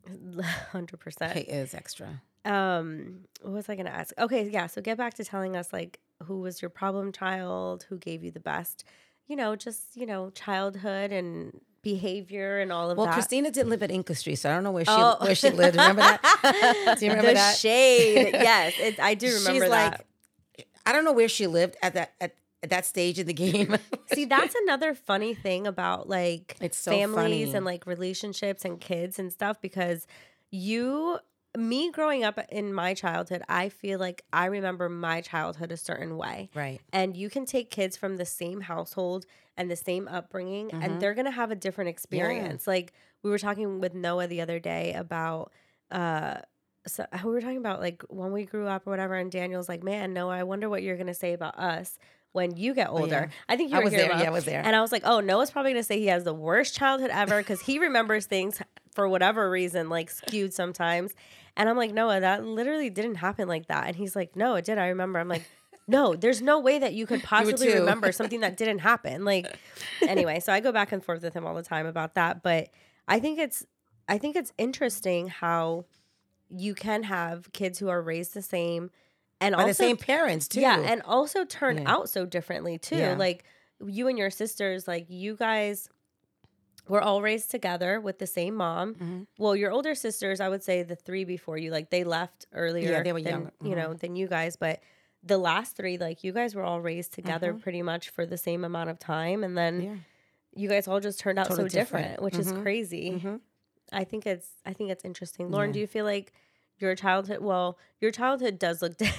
[0.71, 1.33] Hundred percent.
[1.37, 2.23] He is extra.
[2.47, 4.13] Um, what was I gonna ask?
[4.19, 4.67] Okay, yeah.
[4.67, 8.31] So get back to telling us like who was your problem child, who gave you
[8.31, 8.85] the best,
[9.27, 13.11] you know, just you know, childhood and behavior and all of Well, that.
[13.11, 15.17] Well, Christina didn't live at Inca Street, so I don't know where she Oh.
[15.21, 15.77] where she lived.
[15.77, 16.97] Remember that?
[16.99, 17.57] Do you remember the that?
[17.59, 18.31] shade.
[18.33, 19.71] yes, it, I do remember She's that.
[20.01, 23.33] like, I don't know where she lived at that at, at that stage in the
[23.35, 23.77] game.
[24.15, 27.57] See, that's another funny thing about like so families funny.
[27.57, 30.07] and like relationships and kids and stuff because
[30.51, 31.19] you
[31.57, 36.17] me growing up in my childhood, I feel like I remember my childhood a certain
[36.17, 36.51] way.
[36.55, 36.81] right.
[36.93, 40.85] and you can take kids from the same household and the same upbringing Mhm.
[40.85, 42.93] and they're going to have a different experience like
[43.23, 45.51] we were talking with noah the other day about
[45.91, 46.37] uh
[46.87, 49.83] so we were talking about like when we grew up or whatever and daniel's like
[49.83, 51.99] man noah i wonder what you're going to say about us
[52.33, 53.31] when you get older.
[53.49, 54.09] I think you I were was here.
[54.09, 54.19] there.
[54.19, 54.61] Yeah, I was there.
[54.63, 57.39] And I was like, oh, Noah's probably gonna say he has the worst childhood ever
[57.39, 58.61] because he remembers things
[58.93, 61.15] for whatever reason, like skewed sometimes.
[61.57, 63.87] And I'm like, Noah, that literally didn't happen like that.
[63.87, 64.79] And he's like, No, it did.
[64.79, 65.19] I remember.
[65.19, 65.45] I'm like,
[65.89, 67.75] No, there's no way that you could possibly too.
[67.81, 69.25] remember something that didn't happen.
[69.25, 69.59] Like,
[70.07, 72.43] anyway, so I go back and forth with him all the time about that.
[72.43, 72.69] But
[73.09, 73.65] I think it's,
[74.09, 75.87] I think it's interesting how
[76.51, 78.91] you can have kids who are raised the same,
[79.41, 80.61] and By also the same parents too.
[80.61, 81.91] yeah, and also turn Yeah.
[81.93, 82.97] out so differently too.
[82.97, 83.17] Yeah.
[83.17, 83.45] Like
[83.85, 85.89] you and your sisters, like you guys
[86.89, 88.95] were all raised together with the same mom.
[88.95, 89.27] Mhm.
[89.39, 92.91] Well, your older sisters, I would say the three before you, like they left earlier.
[92.93, 93.53] Yeah, they were than, younger.
[93.63, 94.81] You know, than you guys, but
[95.23, 98.65] the last three, like you guys were all raised together pretty much for the same
[98.65, 99.95] amount of time, and then yeah.
[100.55, 102.23] you guys all just turned out Totally so different, different.
[102.23, 102.63] which is Mhm.
[102.63, 103.11] crazy.
[103.23, 103.41] Mhm.
[103.93, 105.51] I think it's I think it's interesting.
[105.51, 105.75] Lauren, Yeah.
[105.75, 106.33] do you feel like
[106.79, 107.39] your childhood?
[107.41, 109.11] Well, your childhood does look di-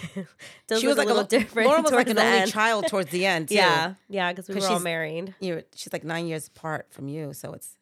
[0.68, 1.68] does She look was like a little a, different.
[1.68, 2.52] Lauren was like an only end.
[2.52, 3.50] child towards the end.
[3.50, 3.56] Too.
[3.56, 5.36] Yeah, yeah, because we 'Cause were all she's- married.
[5.40, 7.76] You're, she's like nine years apart from you, so it's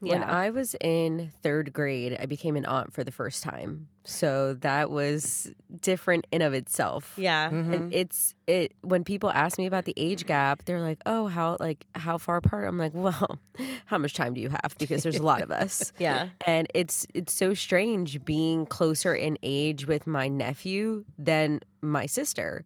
[0.00, 3.88] When I was in third grade, I became an aunt for the first time.
[4.10, 7.14] So that was different in of itself.
[7.16, 7.72] yeah, Mhm.
[7.74, 11.56] And it's it when people ask me about the age gap, they're like, "Oh, how
[11.60, 13.38] like how far apart?" I'm like, "Well,
[13.86, 17.06] how much time do you have because there's a lot of us." yeah, And it's
[17.14, 22.64] it's so strange being closer in age with my nephew than my sister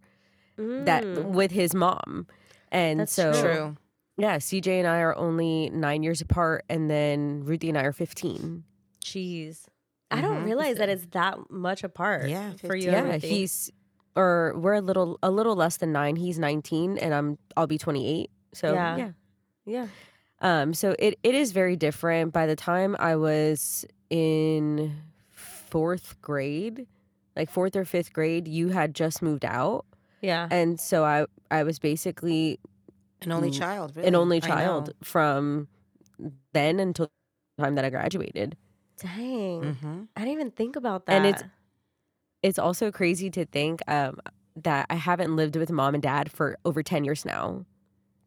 [0.57, 2.27] that Mm, with his mom.
[2.73, 3.43] And That's so true.
[3.43, 3.77] true.
[4.17, 7.93] yeah, CJ and I are only 9 years apart and then Ruthie and I are
[7.93, 8.65] 15.
[9.05, 9.67] jeez,
[10.15, 10.45] I don't Mhm.
[10.45, 12.29] realize that it's that much apart.
[12.29, 12.91] Yeah, for you.
[12.91, 13.71] Yeah, he's
[14.17, 16.17] or we're a little a little less than 9.
[16.17, 18.31] He's 19 and I'm I'll be 28.
[18.53, 18.97] So Yeah.
[18.97, 19.11] yeah.
[19.67, 19.87] yeah,
[20.41, 22.33] Um, so it, it is very different.
[22.33, 24.95] By the time I was in
[25.33, 26.87] fourth grade,
[27.37, 29.85] like fourth or fifth grade, you had just moved out,
[30.21, 32.61] yeah, and so I I was basically
[33.23, 33.97] An only child.
[33.97, 34.09] Really.
[34.09, 35.67] an only child from
[36.53, 37.09] then until
[37.57, 38.57] the time that I graduated.
[39.01, 40.09] Dang, Mhm.
[40.17, 41.13] I didn't even think about that.
[41.15, 41.45] And it's-
[42.43, 44.19] It's also crazy to think um,
[44.55, 47.65] that I haven't lived with mom and dad for over ten years now.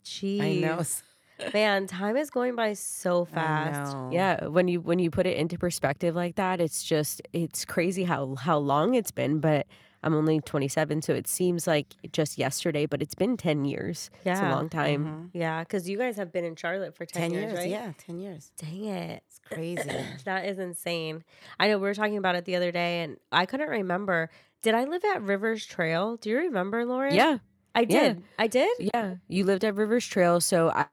[0.04, 0.82] jeez, I know.
[1.54, 3.96] man, time is going by so fast.
[4.12, 8.06] Yeah, when you when you put it into perspective like that, it's just it's crazy
[8.06, 9.40] how how long it's been.
[9.40, 9.68] But
[10.02, 14.10] I'm only 27, so it seems like just yesterday, but it's been 10 years.
[14.26, 14.56] It's a Yeah.
[14.56, 15.06] long time.
[15.06, 15.30] Mhm.
[15.34, 17.54] Yeah, because you guys have been in Charlotte for 10, Ten years.
[17.54, 17.70] right?
[17.70, 18.52] Yeah, ten years.
[18.58, 19.24] Dang it.
[19.52, 19.90] Crazy.
[20.26, 21.24] That is insane.
[21.60, 24.30] I know we were talking about it the other day and I couldn't remember.
[24.62, 26.18] Did I live at Rivers Trail?
[26.18, 27.14] Do you remember, Lauren?
[27.16, 27.38] Yeah,
[27.76, 27.86] I yeah.
[27.86, 28.24] did.
[28.40, 28.70] I did?
[28.80, 29.16] yeah.
[29.28, 30.88] You lived at Rivers Trail, so I,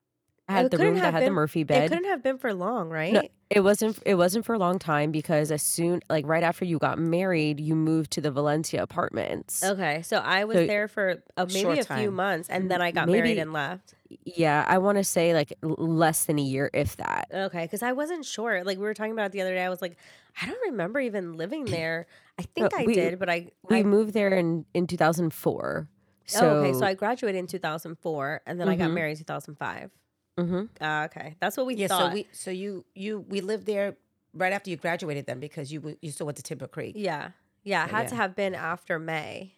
[0.49, 1.85] I had It the room that had the Murphy bed.
[1.85, 3.33] It couldn't have been for long, right?
[3.49, 3.99] It wasn't.
[4.05, 7.61] It wasn't for a long time because as soon, like right after you got married,
[7.61, 9.65] you moved to the Valencia apartments.
[9.65, 12.83] Okay, so I was So- there for uh, maybe Short a few months and then
[12.83, 13.95] I got married Maybe- and left.
[14.25, 17.29] Yeah, I want to say like l- less than a year, if that.
[17.33, 18.63] Okay, because I wasn't sure.
[18.65, 19.65] Like we were talking about it the other day.
[19.65, 19.97] I was like,
[20.41, 22.07] I don't remember even living there.
[22.39, 23.51] I think No, I we- did, but I.
[23.69, 25.89] We I moved there in in 2004.
[26.27, 28.95] So, oh, okay, so I graduated in 2004 and then I got Mhm.
[28.95, 29.91] married in 2005.
[30.39, 30.69] Mhm.
[30.81, 31.87] Uh, okay, that's what we yeah.
[31.89, 32.11] thought.
[32.11, 32.27] So we.
[32.33, 32.85] So you.
[32.95, 33.21] You.
[33.21, 33.97] We lived there
[34.33, 35.81] right after you graduated, then, because you.
[35.81, 36.95] w- You still went to Timber Creek.
[36.97, 37.31] Yeah.
[37.63, 37.85] Yeah.
[37.85, 38.21] It So, had to yeah.
[38.23, 39.55] have been after May.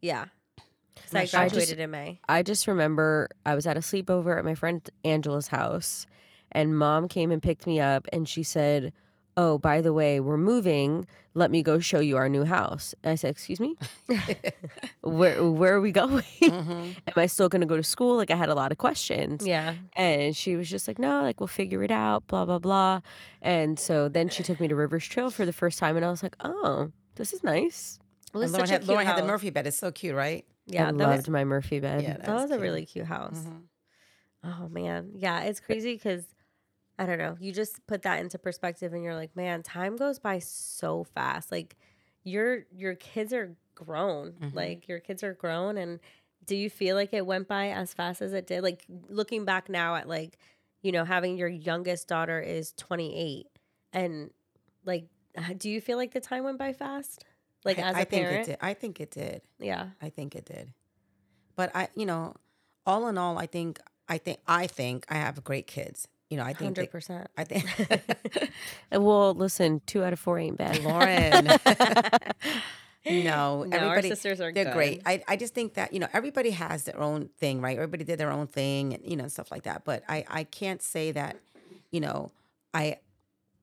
[0.00, 0.26] Yeah.
[0.94, 2.20] Because I My shop- graduated in May.
[2.28, 6.06] I just remember I was at a sleepover at my friend Angela's house,
[6.52, 8.92] and mom came and picked me up, and she said,
[9.36, 11.06] "Oh, by the way, we're moving.
[11.34, 13.76] Let me go show you our new house." And I said, "Excuse me,
[15.00, 16.24] where where are we going?
[16.42, 16.96] Mhm.
[17.06, 19.46] Am I still going to go to school?" Like I had a lot of questions,
[19.46, 19.74] Yeah.
[19.96, 23.00] and she was just like, "No, like we'll figure it out." Blah blah blah.
[23.40, 26.10] And so then she took me to Rivers Trail for the first time, and I
[26.10, 27.98] was like, "Oh, this is nice."
[28.34, 29.66] It was And Lauren such had, Lauren had the Murphy bed.
[29.66, 30.44] It's so cute, right?
[30.66, 30.88] Yeah.
[30.88, 32.02] I that loved was, my Murphy bed.
[32.02, 33.44] Yeah, that was was a really cute house.
[33.46, 33.62] Mhm.
[34.44, 35.12] Oh, man.
[35.16, 35.42] Yeah.
[35.42, 36.24] It's crazy because
[36.98, 37.36] I don't know.
[37.40, 41.50] You just put that into perspective and you're like, man, time goes by so fast.
[41.50, 41.76] Like
[42.24, 44.32] your your kids are grown.
[44.32, 44.54] Mhm.
[44.54, 46.00] Like your kids are grown and
[46.44, 48.62] do you feel like it went by as fast as it did?
[48.62, 50.38] Like looking back now at like,
[50.82, 53.46] you know, having your youngest daughter is 28
[53.92, 54.30] and
[54.84, 55.06] like
[55.56, 57.24] do you feel like the time went by fast?
[57.64, 58.48] Like I- as a I think parent?
[58.48, 58.58] it did.
[58.60, 59.42] I think it did.
[59.58, 59.88] Yeah.
[60.00, 60.72] I think it did.
[61.56, 62.34] But I, you know,
[62.86, 66.08] all in all, I think, I think, I think I have great kids.
[66.30, 67.26] You know, I think, they, 100%.
[67.36, 68.50] I think,
[68.90, 70.82] And well, listen, two out of four ain't bad.
[70.82, 71.44] Lauren.
[73.04, 75.02] no, No, our everybody, sisters are they're great.
[75.04, 77.76] I, I just think that you know everybody has their own thing, right?
[77.76, 79.84] Everybody did their own thing, and you know stuff like that.
[79.84, 81.36] But I, I can't say that,
[81.90, 82.30] you know,
[82.72, 82.96] I,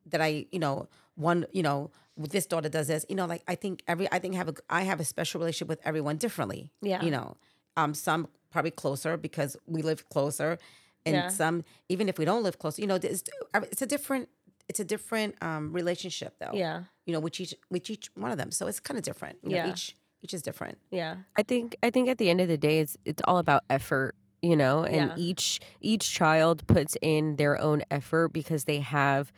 [0.07, 1.89] that I, you know, one, you know,
[2.27, 3.05] this daughter does this.
[3.09, 5.69] You know, like I think every, I think have a, I have a special relationship
[5.69, 6.71] with everyone differently.
[6.81, 7.01] Yeah.
[7.03, 7.37] You know,
[7.77, 10.57] Um, some probably closer because we live closer,
[11.05, 11.27] and Yeah.
[11.29, 13.23] some even if we don't live closer, you know, it's,
[13.71, 14.27] it's a different
[14.67, 16.51] it's a different um relationship though.
[16.53, 16.83] Yeah.
[17.05, 19.37] You know, with each with each one of them, so it's kind of different.
[19.43, 19.69] You know, Yeah.
[19.71, 20.77] each each is different.
[20.91, 21.15] Yeah.
[21.37, 24.15] I think I think at the end of the day it's it's all about effort,
[24.41, 25.15] you know, and Yeah.
[25.27, 29.31] each each child puts in their own effort because they have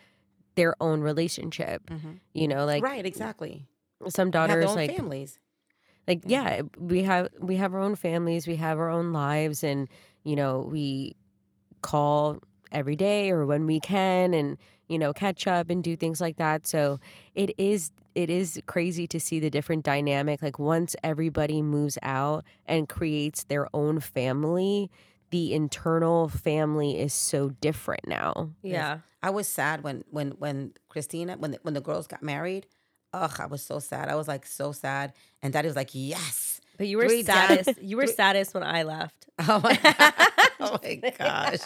[0.61, 1.81] their own relationship.
[1.89, 2.11] Mm-hmm.
[2.33, 3.65] You know, like right, exactly.
[4.07, 5.39] some They have their daughters own like families.
[6.07, 9.89] like yeah, we have we have our own families, we have our own lives and
[10.23, 11.15] you know, we
[11.81, 12.37] call
[12.71, 16.37] every day or when we can and you know, catch up and do things like
[16.37, 16.67] that.
[16.67, 16.99] So
[17.33, 22.43] it is it is crazy to see the different dynamic like once everybody moves out
[22.67, 24.91] and creates their own family,
[25.31, 28.51] the internal family is so different now.
[28.61, 28.99] Yeah.
[29.23, 32.67] I was sad when when when Christina when the, when the girls got married.
[33.13, 34.07] Ugh, I was so sad.
[34.07, 37.65] I was like so sad, and Daddy was like, "Yes." But you were Three dads-
[37.65, 37.81] saddest.
[37.83, 39.15] You were saddest when I left.
[39.47, 39.79] Oh my,
[40.59, 41.57] oh my gosh.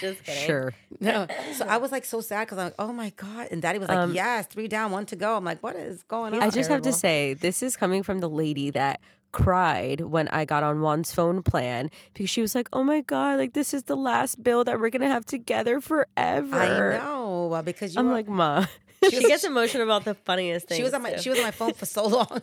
[0.00, 0.46] Just kidding.
[0.46, 0.74] Sure.
[1.00, 1.26] No.
[1.54, 3.48] So I was like so sad because I'm like, oh my God.
[3.50, 5.34] And daddy was like, um, yes, three down, one to go.
[5.34, 6.42] I'm like, what is going on?
[6.42, 9.00] I just have to say, this is coming from the lady that
[9.32, 13.38] cried when I got on Juan's phone plan because she was like, "Oh my god,
[13.38, 17.62] like this is the last bill that we're gonna have together forever." I know uh,
[17.62, 18.66] because you I'm were, like, "Ma,
[19.10, 20.76] She gets emotional about the funniest things.
[20.78, 21.22] she was on my too.
[21.22, 22.26] she was on my phone for so long,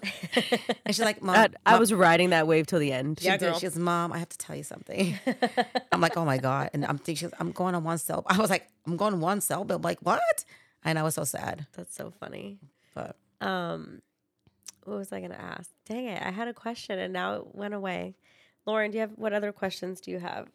[0.86, 3.26] and she's like, mom, I, I Mom," was riding that wave till the end." She
[3.26, 3.46] Yeah, did.
[3.48, 3.60] girl.
[3.60, 5.20] She goes, Mom, I have to tell you something.
[5.92, 6.70] I'm like, oh my God.
[6.74, 8.24] And I'm thinking, she I'm going on one cell.
[8.28, 9.78] I was like, I'm going on one cell bill.
[9.78, 10.46] I'm like, what?
[10.84, 11.66] And I was so sad.
[11.76, 12.60] That's so funny.
[12.94, 14.02] But Um,
[14.86, 15.70] what was I gonna ask?
[15.86, 16.22] Dang it!
[16.22, 18.16] I had a question and now it went away.
[18.66, 20.48] Lauren, do you have what other questions do you have?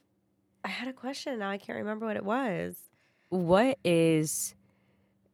[0.65, 1.39] I had a question.
[1.39, 2.77] Now I can't remember what it was.
[3.29, 4.55] What is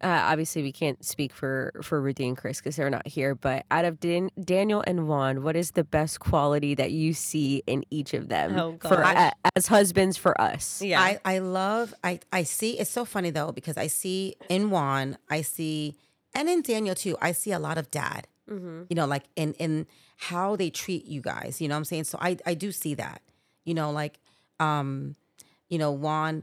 [0.03, 3.35] uh, obviously we can't speak for for Ruthie and Chris because they're not here.
[3.35, 7.63] But out of Dan- Daniel and Juan, what is the best quality that you see
[7.67, 9.33] in each of them Oh, for gosh.
[9.33, 10.83] a- as husbands for us?
[10.83, 11.01] Yeah.
[11.01, 15.17] I, I love, I, I see, it's so funny though, because I see in Juan,
[15.31, 15.95] I see,
[16.35, 18.83] and in Daniel too, I see a lot of dad, mm-hmm.
[18.89, 22.05] you know, like in, in how they treat you guys, you know what I'm saying?
[22.05, 23.23] So I, I do see that,
[23.65, 24.19] you know, like,
[24.61, 25.17] um,
[25.69, 26.43] you know, Juan,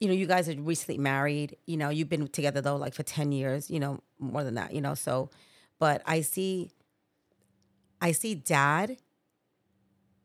[0.00, 3.02] you know, you guys are recently married, you know, you've been together though, like for
[3.02, 5.30] 10 years, you know, more than that, you know, so,
[5.78, 6.70] but I see,
[8.00, 8.96] I see dad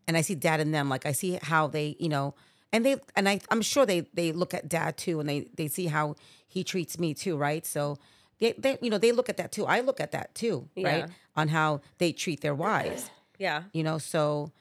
[0.08, 0.90] and I see dad in them.
[0.90, 2.34] Like I see how they, you know,
[2.74, 5.68] and they and I I'm sure they they look at dad too and they they
[5.68, 6.16] see how
[6.48, 7.66] he treats me too, right?
[7.66, 7.98] So
[8.40, 9.66] they, they you know, they look at that too.
[9.66, 11.06] I look at that too, right?
[11.36, 13.10] On how they treat their wives.
[13.40, 13.64] Yeah.
[13.72, 14.52] You know, so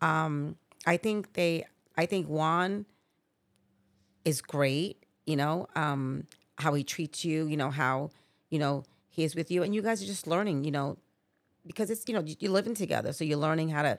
[0.00, 1.64] um I think they
[1.96, 2.84] I think Juan
[4.24, 6.24] is great, you know, um,
[6.58, 8.10] how he treats you, you know, how,
[8.50, 9.62] you know, he is with you.
[9.62, 10.96] And you guys are just learning, you know,
[11.66, 13.12] because it's, you know, you're living together.
[13.12, 13.98] So you're learning how to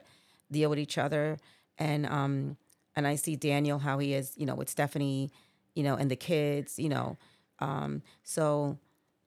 [0.50, 1.38] deal with each other.
[1.78, 2.56] And um,
[2.94, 5.30] and I see Daniel how he is, you know, with Stephanie,
[5.74, 7.16] you know, and the kids, you know.
[7.58, 8.78] Um, so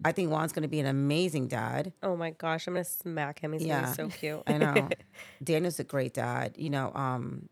[0.04, 1.92] I think Juan's gonna be an amazing dad.
[2.02, 3.54] Oh my gosh, I'm gonna smack him.
[3.54, 3.90] He's gonna Yeah.
[3.90, 4.44] be so cute.
[4.48, 4.90] I know.
[5.44, 6.92] Daniel's a great dad, you know.
[6.94, 7.50] Um,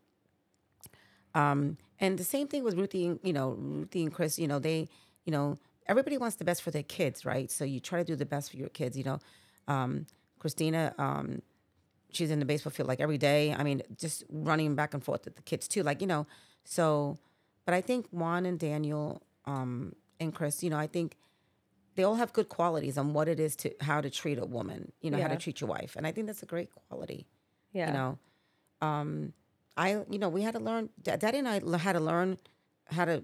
[1.34, 4.58] um, and the same thing with Ruthie, and, you know, Ruthie and Chris, you know,
[4.58, 4.88] they,
[5.24, 7.50] you know, everybody wants the best for their kids, right?
[7.50, 9.18] So you try to do the best for your kids, you know.
[9.66, 10.06] Um,
[10.38, 11.42] Christina, um,
[12.10, 13.54] she's in the baseball field like every day.
[13.54, 16.26] I mean, just running back and forth with the kids too, like, you know.
[16.64, 17.18] So,
[17.66, 21.16] but I think Juan and Daniel um, and Chris, you know, I think
[21.98, 24.92] they all have good qualities on what it is to how to treat a woman,
[25.00, 25.96] you know, how to treat your wife.
[25.96, 27.26] And I think that's a great quality
[27.72, 27.88] Yeah.
[27.88, 28.10] you know
[28.88, 29.08] um
[29.76, 31.56] i you know we had to learn daddy and I
[31.86, 32.28] had to learn
[32.96, 33.16] how to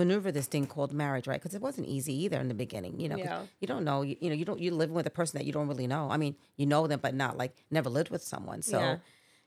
[0.00, 3.08] maneuver this thing called marriage right because it wasn't easy either in the beginning you
[3.10, 3.40] know, Yeah.
[3.60, 5.52] you don't know you, you know you don't you live with a person that you
[5.56, 8.60] don't really know i mean you know them but not like never lived with someone
[8.72, 8.96] so Yeah.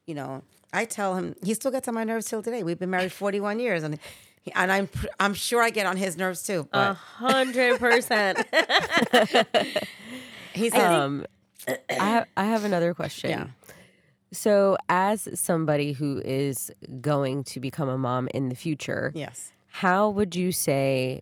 [0.09, 0.29] you know
[0.73, 3.59] i tell him he still gets on my nerves till today we've been married 41
[3.65, 3.93] years and
[4.55, 8.37] and i'm i'm sure i get on his nerves too A hundred percent.
[10.53, 11.25] he's like, Um,
[11.67, 13.29] I have I have another question.
[13.29, 13.47] Yeah.
[14.31, 16.71] So, as somebody who is
[17.01, 21.21] going to become a mom in the future, yes how would you say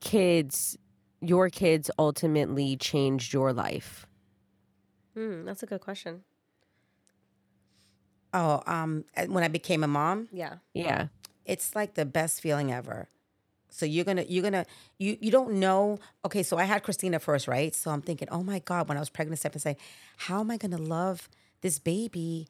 [0.00, 0.78] kids,
[1.20, 4.06] your kids, ultimately changed your life?
[5.14, 6.22] Hmm, that's a good question.
[8.32, 10.54] oh um when i became a mom Yeah.
[10.72, 11.08] Yeah.
[11.44, 13.08] It's like the best feeling ever.
[13.68, 14.66] So you're gonna you're gonna
[14.98, 15.98] you you don't know.
[16.24, 17.74] Okay, so I had Christina first, right?
[17.74, 19.76] So I'm thinking, oh my god, when I was pregnant, Steph and say,
[20.16, 21.28] how am I gonna love
[21.60, 22.48] this baby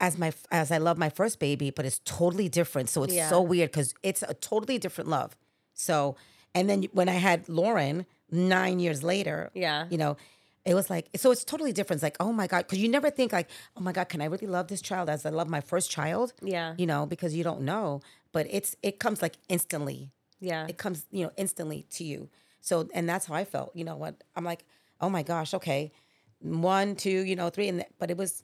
[0.00, 2.88] as my as I love my first baby, but it's totally different.
[2.88, 3.28] So it's Yeah.
[3.28, 5.36] so weird because it's a totally different love.
[5.74, 6.16] So
[6.54, 9.86] and then when I had Lauren nine years later, Yeah.
[9.90, 10.16] you know,
[10.64, 11.98] it was like so it's totally different.
[11.98, 14.26] It's like, oh my God, because you never think like, oh my God, can I
[14.26, 16.32] really love this child as I love my first child?
[16.42, 16.74] Yeah.
[16.78, 18.00] You know, because you don't know.
[18.32, 20.10] But it's it comes like instantly.
[20.40, 20.66] Yeah.
[20.68, 22.28] It comes, you know, instantly to you.
[22.60, 23.74] So and that's how I felt.
[23.74, 24.22] You know what?
[24.36, 24.64] I'm like,
[25.00, 25.92] oh my gosh, okay.
[26.40, 28.42] One, two, you know, three, and th- but it was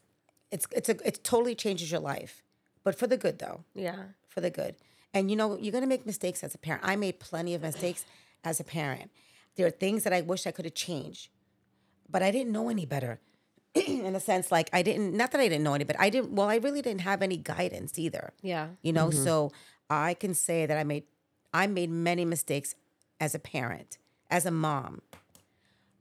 [0.51, 2.43] it's it's a it totally changes your life.
[2.85, 4.03] But for the good though Yeah.
[4.29, 4.77] for the good.
[5.15, 6.83] And you know, you're gonna make mistakes as a parent.
[6.85, 8.05] I made plenty of mistakes
[8.45, 9.11] as a parent.
[9.57, 11.29] There are things that I wish I could have changed,
[12.09, 13.21] but I didn't know any better.
[13.75, 16.33] In a sense, like I didn't, not that I didn't know any, but I didn't,
[16.33, 18.33] well, I really didn't have any guidance either.
[18.43, 18.69] Yeah.
[18.83, 19.53] You know, so
[19.91, 21.05] I can say that I made,
[21.53, 22.75] I made many mistakes
[23.21, 23.99] as a parent,
[24.31, 25.03] as a mom.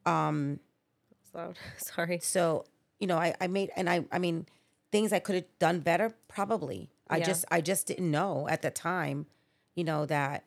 [0.06, 1.58] It's loud.
[1.78, 2.20] Sorry.
[2.22, 2.66] So,
[3.00, 4.46] you know, I, I made, and I, I mean,
[4.92, 6.90] things I could have done better, probably.
[7.10, 7.26] I Yeah.
[7.26, 9.26] just, I just didn't know at the time,
[9.76, 10.46] you know, that,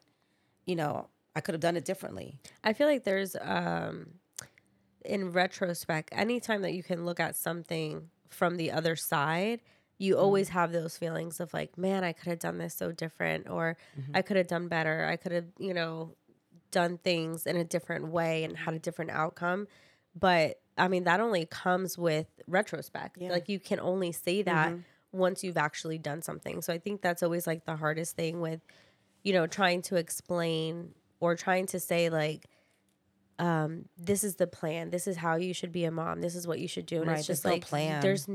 [0.66, 2.38] you know, I could have done it differently.
[2.64, 4.14] I feel like there's um
[5.04, 9.60] in retrospect, anytime that you can look at something from the other side,
[9.98, 10.58] you always mm-hmm.
[10.58, 14.12] have those feelings of like, man, I could have done this so different or mm-hmm.
[14.14, 15.06] I could have done better.
[15.06, 16.14] I could have, you know,
[16.70, 19.68] done things in a different way and had a different outcome.
[20.18, 23.18] But I mean, that only comes with retrospect.
[23.20, 23.30] Yeah.
[23.30, 24.80] Like you can only say that mm-hmm.
[25.18, 26.62] once you've actually done something.
[26.62, 28.60] So I think that's always like the hardest thing with,
[29.22, 32.46] you know, trying to explain or trying to say like,
[33.40, 34.90] um, this is the plan.
[34.90, 36.20] This is how you should be a mom.
[36.20, 36.98] This is what you should do.
[36.98, 38.00] And Right, it's just no like plan.
[38.02, 38.28] there's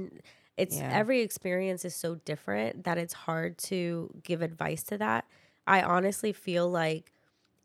[0.58, 0.90] it's Yeah.
[0.92, 5.26] every experience is so different that it's hard to give advice to that.
[5.68, 7.12] I honestly feel like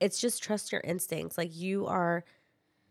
[0.00, 1.38] it's just trust your instincts.
[1.38, 2.24] Like you are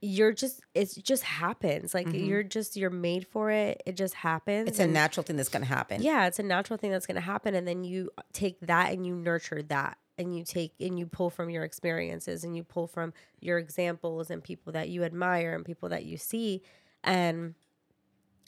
[0.01, 1.93] you're just it just happens.
[1.93, 3.83] Like you're just you're made for it.
[3.85, 4.61] It just happens.
[4.61, 4.67] Mm-hmm.
[4.69, 6.01] It's a and- natural thing that's going to happen.
[6.01, 9.05] yeah, it's a natural thing that's going to happen and then you take that and
[9.05, 12.85] you nurture that and you take and you pull from your experiences and you pull
[12.85, 16.61] from your examples and people that you admire and people that you see
[17.03, 17.55] and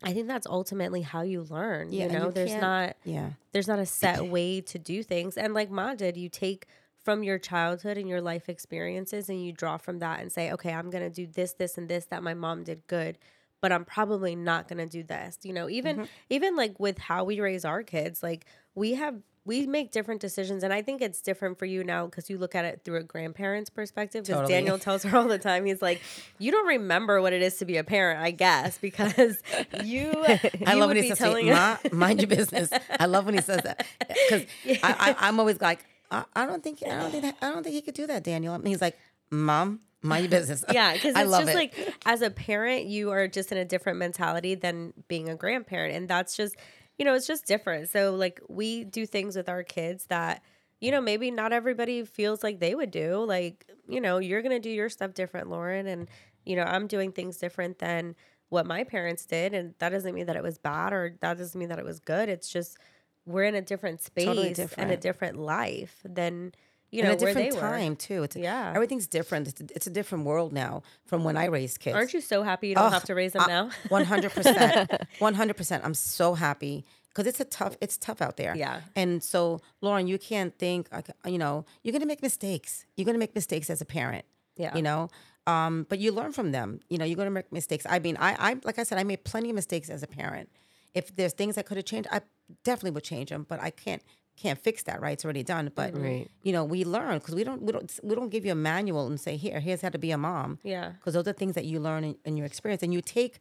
[0.03, 1.91] I think that's ultimately how you learn.
[1.91, 3.29] Yeah, you know, you there's not Yeah.
[3.51, 5.37] there's not a set way to do things.
[5.37, 6.65] And like Ma did, you take
[7.03, 10.73] from your childhood and your life experiences and you draw from that and say, okay,
[10.73, 13.17] I'm going to do this, this, and this that my mom did good,
[13.59, 15.37] but I'm probably not going to do this.
[15.43, 16.05] You know, even, Mm-hmm.
[16.29, 20.63] even like with how we raise our kids, like we have, we make different decisions.
[20.63, 23.03] And I think it's different for you now because you look at it through a
[23.03, 24.23] grandparent's perspective.
[24.23, 24.53] Because Totally.
[24.53, 26.01] Daniel tells her all the time, he's like,
[26.37, 29.17] you don't remember what it is to be a parent, I guess, because
[29.83, 32.69] you, I you love when he says, Ma, mind your business.
[32.99, 34.45] I love when he says that because
[34.83, 37.63] I, I, I'm always like, I, I don't think, I don't think, that, I don't
[37.63, 38.53] think he could do that, Daniel.
[38.53, 38.97] And he's like,
[39.31, 40.63] Mom, mind your business.
[40.71, 41.55] Yeah, because I it's love just it.
[41.55, 45.95] like as a parent, you are just in a different mentality than being a grandparent.
[45.95, 46.55] And that's just,
[46.97, 47.89] you know, it's just different.
[47.89, 50.43] So, like, we do things with our kids that,
[50.79, 53.23] you know, maybe not everybody feels like they would do.
[53.23, 55.87] Like, you know, you're going to do your stuff different, Lauren.
[55.87, 56.07] And,
[56.45, 58.15] you know, I'm doing things different than
[58.49, 59.53] what my parents did.
[59.53, 61.99] And that doesn't mean that it was bad or that doesn't mean that it was
[61.99, 62.29] good.
[62.29, 62.77] It's just,
[63.25, 65.01] we're in a different space Totally and a different.
[65.01, 66.53] different life than,
[66.91, 67.59] you in know, a different were.
[67.59, 68.23] time too.
[68.23, 68.73] It's Yeah.
[68.75, 69.47] everything's different.
[69.47, 71.95] It's a, it's a different world now from when I raised kids.
[71.95, 73.69] Aren't you so happy you don't have to raise them now?
[73.89, 75.83] One hundred percent, one hundred percent.
[75.85, 77.75] I'm so happy because it's a tough.
[77.81, 78.55] It's tough out there.
[78.55, 78.81] Yeah.
[78.95, 80.87] And so, Lauren, you can't think.
[81.25, 82.85] You know, you're gonna make mistakes.
[82.97, 84.25] You're gonna make mistakes as a parent.
[84.57, 84.75] Yeah.
[84.75, 85.09] You know,
[85.47, 86.81] um, but you learn from them.
[86.89, 87.85] You know, you're gonna make mistakes.
[87.89, 90.49] I mean, I, I, like I said, I made plenty of mistakes as a parent.
[90.93, 92.19] If there's things I could have changed, I
[92.65, 93.45] definitely would change them.
[93.47, 94.03] But I can't
[94.37, 95.01] can't fix that.
[95.01, 95.11] Right?
[95.13, 95.71] It's already done.
[95.75, 96.27] But Right.
[96.43, 99.07] you know, we learn because we don't we don't we don't give you a manual
[99.07, 100.89] and say here here's how to be a mom Yeah.
[100.91, 103.39] because those are things that you learn in, in your experience and you take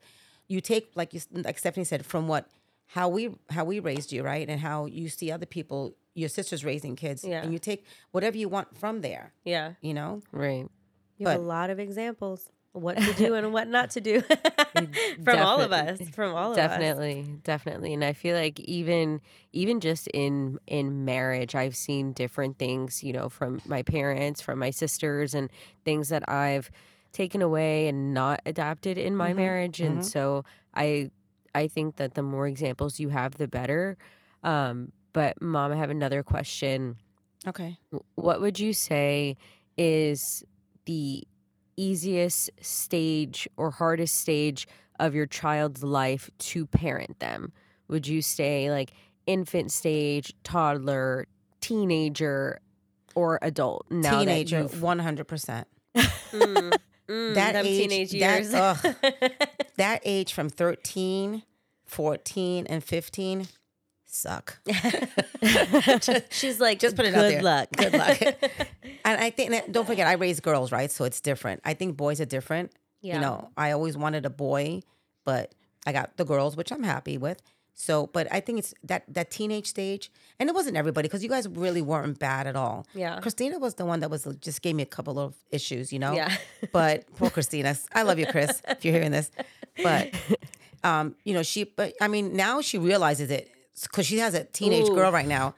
[0.49, 2.49] you take like you like stephanie said from what
[2.87, 6.65] how we how we raised you right and how you see other people your sisters
[6.65, 7.43] raising kids Yeah.
[7.43, 9.75] and you take whatever you want from there Yeah.
[9.81, 10.67] you know Right.
[11.19, 14.21] You have a lot of examples of what to do and what not to do
[15.25, 16.01] from all of us.
[16.11, 16.69] From all of us.
[16.69, 19.21] definitely definitely and i feel like even
[19.53, 24.59] even just in in marriage i've seen different things you know from my parents from
[24.59, 25.51] my sisters and
[25.85, 26.71] things that i've
[27.13, 31.11] taken away and not adapted in my marriage and so i
[31.57, 33.97] i think that the more examples you have the better
[34.45, 36.97] um but mom i have another question
[37.49, 37.77] okay
[38.15, 39.37] what would you say
[39.77, 40.45] is
[40.87, 41.25] the
[41.81, 44.67] easiest stage or hardest stage
[44.99, 47.53] of your child's life to parent them?
[47.89, 48.93] Would you say like
[49.27, 51.27] infant stage, toddler,
[51.61, 52.61] teenager,
[53.15, 53.87] or adult?
[53.91, 55.65] Now teenager 100%
[55.97, 56.73] Mm,
[57.09, 58.55] mm, That age- teenage that-
[58.85, 58.95] ugh.
[59.77, 61.43] that age from 13
[61.87, 63.49] 14 and 15
[64.13, 64.59] suck
[66.31, 67.43] She's like, Just put it good out there.
[67.43, 67.69] luck.
[67.77, 68.21] Good luck.
[69.05, 70.91] and I think that, don't forget, I raised girls, right?
[70.91, 71.61] So it's different.
[71.65, 72.73] I think boys are different.
[73.01, 73.15] Yeah.
[73.15, 74.83] You know, I always wanted a boy,
[75.25, 75.55] but
[75.87, 77.41] I got the girls, which I'm happy with.
[77.75, 81.31] So, but I think it's that that teenage stage, and it wasn't everybody because you
[81.31, 82.87] guys really weren't bad at all.
[82.95, 83.19] Yeah.
[83.21, 86.13] Christina was the one that was just gave me a couple of issues, you know.
[86.13, 86.37] Yeah.
[86.73, 89.31] But poor Christina, I love you, Chris, if you're hearing this.
[89.83, 90.15] But,
[90.85, 91.65] um, you know, she.
[91.65, 93.51] But I mean, now she realizes it
[93.83, 94.95] because she has a teenage Ooh.
[94.95, 95.55] girl right now,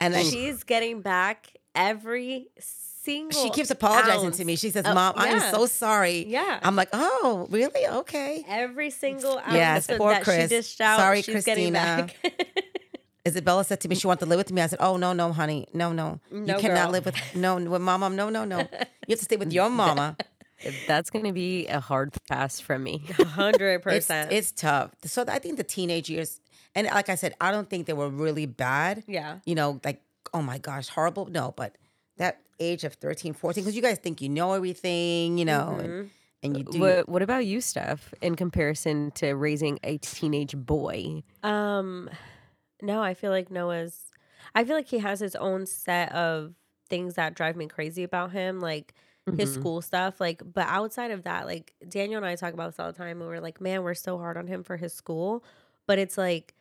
[0.00, 3.42] and then She's getting back every single.
[3.42, 4.56] she keeps apologizing ounce to me.
[4.56, 6.60] She says, of- "Mom, I am so sorry." Yeah.
[6.62, 7.86] I'm like, "Oh, really?
[7.86, 10.42] Okay." Every single ounce Yes, that poor that Chris.
[10.42, 10.98] she dished out.
[10.98, 12.08] Sorry, she's getting Christina.
[12.22, 12.46] back.
[13.26, 14.62] Isabella said to me she wanted to live with me.
[14.62, 16.90] I said, "Oh no, no, honey, no, no, you cannot girl.
[16.90, 18.10] live with no with mama.
[18.10, 18.58] No, no, no.
[18.58, 18.66] You
[19.10, 20.16] have to stay with your mama.
[20.88, 23.04] That's going to be a hard pass from me.
[23.18, 24.32] Hundred percent.
[24.32, 24.90] it's tough.
[25.04, 26.40] So I think the teenage years,
[26.74, 29.04] and like I said, I don't think they were really bad.
[29.06, 29.38] Yeah.
[29.44, 30.00] You know, like
[30.34, 31.26] oh my gosh, horrible.
[31.26, 31.76] No, but
[32.16, 35.84] that age of 13, 14, because you guys think you know everything, you know, Mm-hmm.
[35.90, 36.10] and,
[36.44, 36.80] and you do.
[36.80, 41.22] What, what about you, Steph, in comparison to raising a teenage boy?
[41.42, 42.08] Um,
[42.80, 44.10] no, I feel like Noah's.
[44.54, 46.54] I feel like he has his own set of
[46.88, 48.94] things that drive me crazy about him, like
[49.36, 49.60] his Mhm.
[49.60, 50.20] school stuff.
[50.20, 53.20] Like, but outside of that, like Daniel and I talk about this all the time,
[53.20, 55.44] and we're like, man, we're so hard on him for his school,
[55.86, 56.54] but it's like.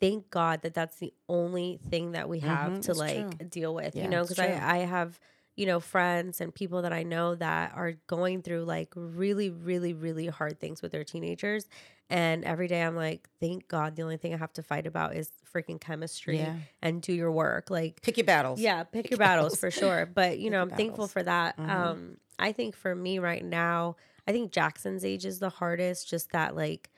[0.00, 3.46] Thank God that that's the only thing that we have Mhm, to like true.
[3.48, 4.52] deal with, Yeah, you know, because I.
[4.52, 5.20] I have,
[5.56, 9.92] you know, friends and people that I know that are going through like really, really,
[9.92, 11.68] really hard things with their teenagers.
[12.08, 15.14] And every day I'm like, thank God the only thing I have to fight about
[15.14, 16.56] is freaking chemistry Yeah.
[16.80, 17.68] and do your work.
[17.70, 18.58] Like, Pick your battles.
[18.58, 19.60] yeah, pick, Pick your battles battles.
[19.60, 20.06] for sure.
[20.06, 21.56] But, you Pick know, I'm thankful for that.
[21.58, 21.68] Mhm.
[21.70, 23.96] Um, I think for me right now,
[24.26, 26.90] I think Jackson's age is the hardest, just that like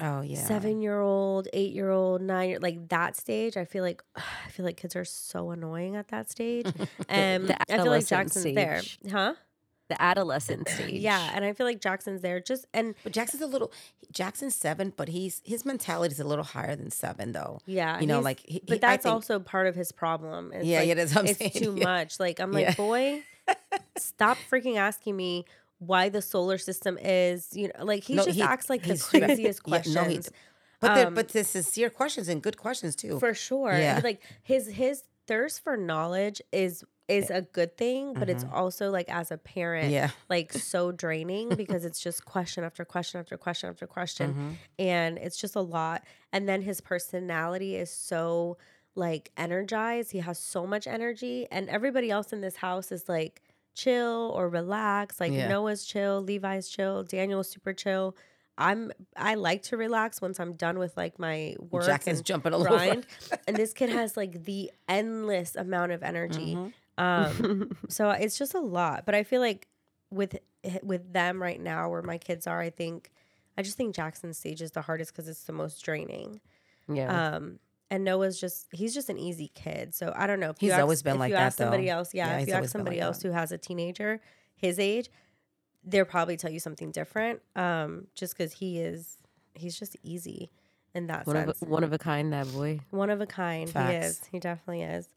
[0.00, 0.40] Oh yeah.
[0.44, 3.56] seven year old, eight year old, nine year like that stage.
[3.56, 6.66] I feel like I feel like kids are so annoying at that stage.
[7.08, 8.82] And the I feel like adolescent Jackson's there.
[9.10, 9.34] Huh?
[9.88, 11.00] The adolescent stage.
[11.00, 11.30] Yeah.
[11.34, 13.72] And I feel like Jackson's there just and But Jackson's a little.
[14.12, 17.60] Jackson's seven, but he's his mentality is a little higher than seven, though.
[17.66, 17.98] yeah.
[17.98, 20.52] You know, like, he- but he- that's think- also part of his problem.
[20.52, 21.50] It's Yeah, like, yeah, that's what I'm it's saying.
[21.52, 21.84] too Yeah.
[21.84, 22.20] much.
[22.20, 22.68] Like I'm Yeah.
[22.68, 23.22] like, boy,
[23.96, 25.44] stop freaking asking me
[25.78, 28.98] why the solar system is, you know, like he No, just he- acts like the
[29.10, 30.30] craziest Yeah, no, he- questions.
[30.80, 33.18] But Um, but the sincere questions and good questions too.
[33.18, 33.72] for sure.
[33.76, 34.00] Yeah.
[34.02, 39.08] Like his his thirst for knowledge is is a good thing, but it's also like
[39.08, 39.94] as a parent, Mm-hmm.
[39.94, 40.10] Yeah.
[40.28, 44.50] like so draining because it's just question after question after question after question, Mm-hmm.
[44.78, 46.04] and it's just a lot.
[46.32, 48.58] And then his personality is so
[48.94, 50.12] like energized.
[50.12, 53.42] He has so much energy, and everybody else in this house is like
[53.78, 55.20] chill or relax.
[55.20, 55.48] Like Yeah.
[55.48, 58.16] Noah's chill, Levi's chill, Daniel's super chill.
[58.60, 62.52] I'm I like to relax once I'm done with like my work Jackson's and jumping
[62.54, 62.70] all over.
[62.70, 63.06] grind.
[63.46, 66.56] and this kid has like the endless amount of energy.
[66.56, 66.72] Mhm.
[66.98, 69.06] Um, so it's just a lot.
[69.06, 69.68] But I feel like
[70.10, 70.36] with
[70.82, 73.12] with them right now, where my kids are, I think
[73.56, 76.40] I just think Jackson's stage is the hardest because it's the most draining.
[76.92, 77.36] Yeah.
[77.36, 77.60] Um,
[77.90, 79.94] and Noah's just he's just an easy kid.
[79.94, 80.50] So I don't know.
[80.50, 81.92] If you He's ask- always been if like you that, ask somebody though.
[81.98, 83.28] else, yeah, Yeah, if you ask somebody like else that.
[83.28, 84.20] who has a teenager
[84.56, 85.08] his age,
[85.84, 87.40] they'll probably tell you something different.
[87.56, 89.16] Um, just because he is
[89.54, 90.50] he's just easy
[90.94, 91.62] in that one sense.
[91.62, 92.80] of a, one of a kind, that boy.
[92.90, 93.68] One of a kind.
[93.70, 94.20] He is.
[94.32, 95.08] He definitely is.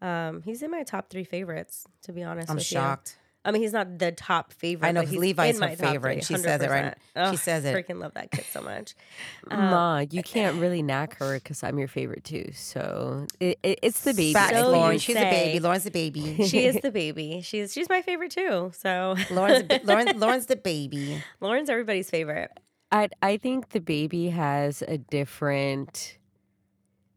[0.00, 2.48] Um, he's in my top three favorites, to be honest.
[2.50, 3.17] I'm with shocked.
[3.44, 4.88] I mean, he's not the top favorite.
[4.88, 7.30] I know he's Levi's her my favorite, three, she says it right- 100%.
[7.30, 7.74] she says it.
[7.74, 8.94] I freaking love that kid so much.
[9.50, 12.50] Um, Ma, you can't really knock her because I'm your favorite too.
[12.52, 14.34] So it, it, it's the baby.
[14.34, 14.72] Facts, So think.
[14.76, 14.98] Lauren.
[14.98, 15.60] She's a baby.
[15.60, 16.44] Lauren's a baby.
[16.46, 17.40] she is the baby.
[17.40, 18.72] She's she's my favorite too.
[18.76, 21.22] So Lauren's Lauren, Lauren's the baby.
[21.40, 22.50] Lauren's everybody's favorite.
[22.92, 26.17] I I think the baby has a different.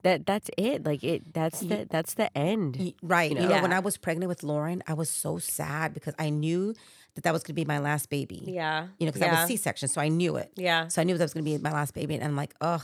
[0.03, 0.85] That that's it.
[0.85, 1.33] Like it.
[1.33, 2.93] That's the that's the end.
[3.01, 3.31] Right.
[3.31, 3.61] You know, know?
[3.61, 6.73] when I was pregnant with Lauren, I was so sad because I knew
[7.15, 8.43] that that was going to be my last baby.
[8.47, 8.87] Yeah.
[8.97, 9.41] You know, because I yeah.
[9.41, 10.51] was C-section, so I knew it.
[10.55, 10.87] Yeah.
[10.87, 12.83] So I knew that was going to be my last baby, and I'm like, ugh.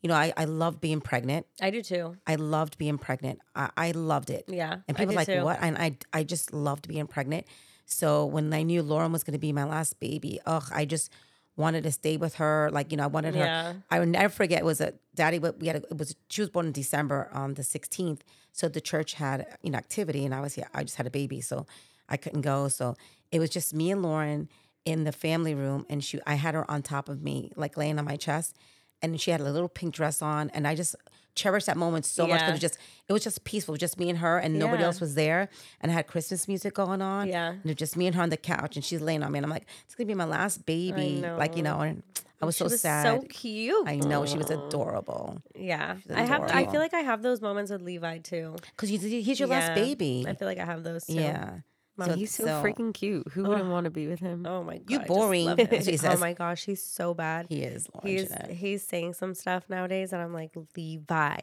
[0.00, 1.46] You know, I, I love being pregnant.
[1.60, 2.16] I do too.
[2.24, 3.40] I loved being pregnant.
[3.56, 4.44] I, I loved it.
[4.46, 4.76] Yeah.
[4.86, 5.42] And I people like, too.
[5.42, 5.58] what?
[5.60, 7.46] And I I just loved being pregnant.
[7.84, 11.10] So when I knew Lauren was going to be my last baby, ugh, I just
[11.58, 12.70] wanted to stay with her.
[12.72, 13.72] Like, you know, I wanted Yeah.
[13.72, 13.82] her.
[13.90, 14.60] I would never forget.
[14.60, 15.38] It was a daddy.
[15.38, 15.76] But we had.
[15.76, 18.20] A, it was she was born in December on the 16th.
[18.52, 20.68] So the church had you know activity, and I was here.
[20.72, 21.66] I just had a baby, so
[22.08, 22.68] I couldn't go.
[22.68, 22.96] So
[23.30, 24.48] it was just me and Lauren
[24.84, 26.20] in the family room, and she.
[26.26, 28.56] I had her on top of me, like laying on my chest,
[29.02, 30.96] and she had a little pink dress on, and I just
[31.38, 32.46] cherished that moment so much Yeah.
[32.46, 32.78] because it just
[33.08, 34.86] it was just peaceful, just me and her, and nobody Yeah.
[34.88, 35.48] else was there,
[35.80, 37.50] and I had Christmas music going on, Yeah.
[37.52, 39.38] and it was just me and her on the couch, and she's laying on me,
[39.38, 42.02] and I'm like, it's gonna be my last baby, like you know, and
[42.40, 43.04] I was She so was sad.
[43.04, 43.88] so cute.
[43.88, 45.96] I know she was adorable Yeah.
[46.14, 48.54] I have I feel like I have those moments with Levi too.
[48.76, 50.24] because he's your last baby.
[50.28, 51.14] I feel like I have those too.
[51.14, 51.60] Yeah.
[52.06, 53.26] So- He's so, so- freaking cute.
[53.32, 54.46] Who wouldn't want to be with him?
[54.46, 55.68] Oh my god, You I boring, love him.
[56.04, 57.46] Oh my gosh, he's so bad.
[57.48, 57.88] He is.
[58.02, 61.38] He's he's saying some stuff nowadays, and I'm like Levi.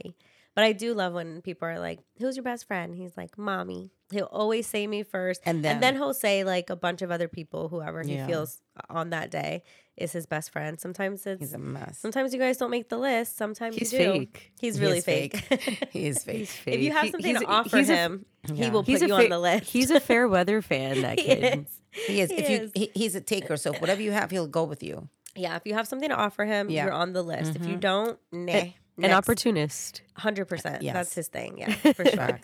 [0.55, 3.91] But I do love when people are like, "Who's your best friend?" He's like, "Mommy."
[4.11, 7.11] He'll always say me first, And and then- then he'll say like a bunch of
[7.11, 8.27] other people, whoever he Yeah.
[8.27, 9.63] feels on that day
[9.97, 10.79] is his best friend.
[10.79, 11.97] Sometimes it's He's a mess.
[11.97, 13.35] sometimes you guys don't make the list.
[13.35, 14.11] Sometimes He's you do.
[14.13, 14.51] fake.
[14.59, 15.35] He's really is fake.
[15.91, 16.37] he is fake.
[16.37, 16.75] He's fake.
[16.75, 18.69] if you have something he's to offer he's a- him, he Yeah.
[18.69, 19.71] will put He's a you fa- on the list.
[19.71, 21.01] He's a fair weather fan.
[21.01, 21.65] That He kid.
[21.65, 21.81] is.
[22.07, 22.29] He is.
[22.31, 22.71] He if you, is.
[22.75, 23.57] he, he's a taker.
[23.57, 25.09] So whatever you have, he'll go with you.
[25.35, 26.85] Yeah, if you have something to offer him, Yeah.
[26.85, 27.55] you're on the list.
[27.57, 27.79] If you Mhm.
[27.81, 28.51] don't, nah.
[28.53, 29.13] An next.
[29.13, 30.01] opportunist.
[30.15, 30.81] Hundred percent.
[30.81, 30.93] Yes.
[30.93, 31.57] That's his thing.
[31.57, 32.39] Yeah, for sure.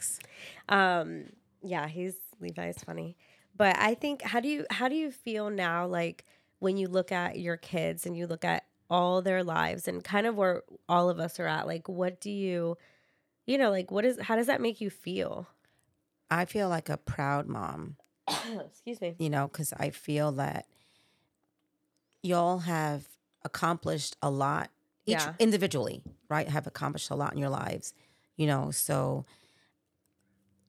[0.70, 1.26] Um,
[1.62, 3.18] yeah, he's Levi's funny.
[3.56, 6.26] But I think how do you how do you feel now like
[6.60, 10.28] when you look at your kids and you look at all their lives and kind
[10.28, 12.78] of where all of us are at, like what do you
[13.46, 15.48] you know, like what is how does that make you feel?
[16.30, 17.98] I feel like a proud mom.
[18.68, 19.16] Excuse me.
[19.20, 20.66] You know, because I feel that
[22.24, 23.06] y'all have
[23.44, 24.70] accomplished a lot
[25.06, 25.34] each Yeah.
[25.40, 26.48] individually, right?
[26.48, 27.94] Have accomplished a lot in your lives.
[28.38, 29.26] You know, so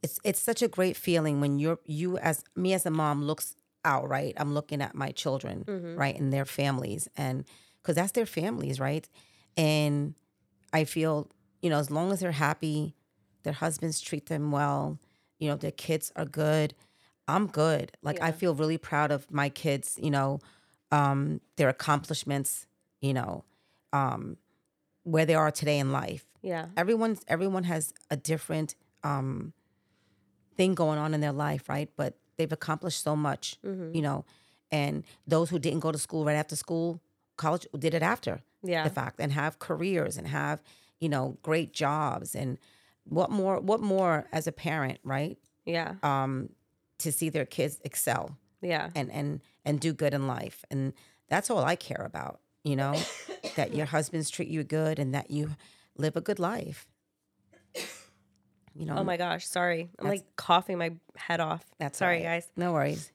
[0.02, 3.56] it's it's such a great feeling when you're you as me as a mom looks
[3.84, 4.34] out, right?
[4.36, 5.96] I'm looking at my children, Mhm.
[5.98, 7.44] right, and their families, and
[7.80, 9.08] because that's their families, right?
[9.56, 10.14] And
[10.72, 11.30] I feel,
[11.62, 12.94] you know, as long as they're happy,
[13.42, 14.98] their husbands treat them well,
[15.38, 16.74] you know, their kids are good.
[17.28, 17.92] I'm good.
[18.02, 20.40] Like I feel really proud of my kids, you know,
[20.90, 22.66] um, their accomplishments,
[23.00, 23.44] you know,
[23.92, 24.36] um,
[25.04, 26.66] where they are today in life Yeah.
[26.76, 28.74] everyone's everyone has a different
[29.04, 29.52] um
[30.56, 33.94] thing going on in their life right but they've accomplished so much Mhm.
[33.94, 34.24] you know
[34.70, 37.00] and those who didn't go to school right after school
[37.36, 38.84] college did it after Yeah.
[38.84, 40.62] the fact and have careers and have
[41.00, 42.58] you know great jobs and
[43.04, 45.94] what more what more as a parent right Yeah.
[46.02, 46.50] um
[46.98, 48.90] to see their kids excel Yeah.
[48.94, 50.92] and and and do good in life and
[51.28, 52.94] that's all i care about you know
[53.56, 55.50] that your husbands treat you good and that you
[55.96, 56.86] live a good life
[58.74, 59.90] you know Oh my gosh, sorry.
[59.98, 61.64] I'm like coughing my head off.
[61.78, 62.22] that's sorry right.
[62.24, 62.48] guys.
[62.56, 63.10] no worries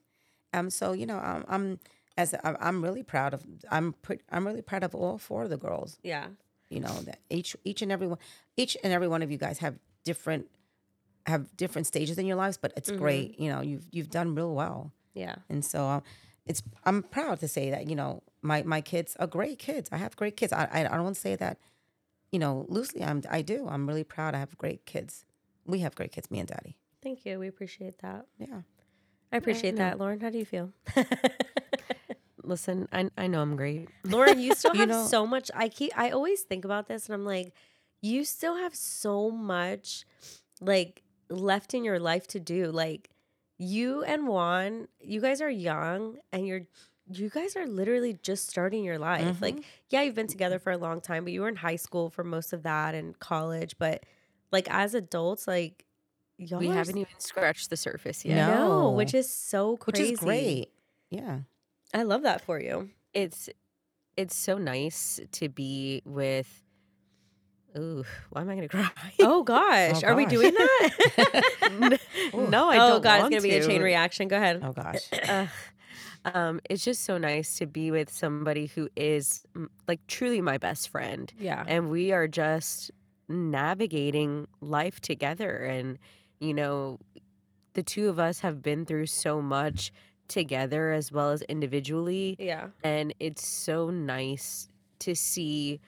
[0.54, 1.78] um so you know i'm, I'm
[2.16, 5.50] as I'm, I'm really proud of i'm pretty i'm really proud of all four of
[5.50, 6.26] the girls Yeah.
[6.70, 8.18] you know that each each and every one
[8.56, 10.46] each and every one of you guys have different
[11.26, 12.98] have different stages in your lives but it's Mm-hmm.
[12.98, 15.36] great you know you've you've done real well Yeah.
[15.50, 16.02] And so um,
[16.46, 19.88] it's I'm proud to say that you know my my kids are great kids.
[19.92, 20.52] I have great kids.
[20.52, 21.58] I I, I don't want to say that
[22.32, 23.02] you know loosely.
[23.02, 23.66] I'm I do.
[23.68, 24.34] I'm really proud.
[24.34, 25.24] I have great kids.
[25.64, 26.30] We have great kids.
[26.30, 26.76] Me and Daddy.
[27.02, 27.38] Thank you.
[27.38, 28.26] We appreciate that.
[28.38, 28.62] Yeah.
[29.32, 29.78] I appreciate no.
[29.84, 29.98] that.
[29.98, 30.72] Lauren, how do you feel?
[32.42, 33.88] Listen, I I know I'm great.
[34.04, 35.50] Lauren, you still You have know- so much.
[35.54, 37.52] I keep I always think about this and I'm like,
[38.00, 40.04] you still have so much
[40.60, 42.70] like left in your life to do.
[42.70, 43.10] Like
[43.58, 46.62] you and Juan, you guys are young and you're
[47.10, 49.40] you guys are literally just starting your life.
[49.40, 49.62] Like, mm-hmm.
[49.90, 52.22] yeah, you've been together for a long time, but you were in high school for
[52.24, 53.76] most of that and college.
[53.78, 54.04] But
[54.52, 55.84] like as adults, like
[56.36, 58.36] y'all we are haven't even scratched the surface yet.
[58.36, 58.90] no, No.
[58.90, 60.70] which is so Which is great.
[61.10, 61.40] Yeah.
[61.94, 62.90] I love that for you.
[63.14, 63.48] It's
[64.16, 66.64] it's so nice to be with.
[67.76, 68.88] Ooh, why am I gonna cry?
[69.20, 70.90] Oh gosh, Oh, are we doing that?
[72.34, 73.02] no, I oh don't.
[73.02, 74.28] god, want it's gonna be a chain reaction.
[74.28, 74.60] Go ahead.
[74.62, 75.02] Oh gosh.
[75.28, 75.48] Ugh.
[76.24, 80.58] Um, it's just so nice to be with somebody who is mm, like truly my
[80.58, 81.64] best friend, Yeah.
[81.66, 82.90] and we are just
[83.28, 85.58] navigating life together.
[85.58, 85.98] And
[86.40, 86.98] you know,
[87.74, 89.92] the two of us have been through so much
[90.28, 92.68] together as well as individually, Yeah.
[92.84, 94.68] and it's so nice
[95.00, 95.80] to see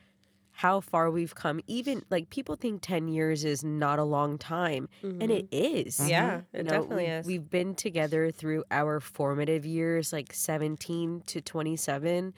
[0.60, 1.60] how far we've come.
[1.66, 4.88] Even like people think ten years is not a long time,
[5.20, 5.40] and Mhm.
[5.40, 6.12] it is.
[6.12, 7.38] Yeah, You it know, definitely we've, is.
[7.38, 12.34] We've been together through our formative years, like 17 to 27,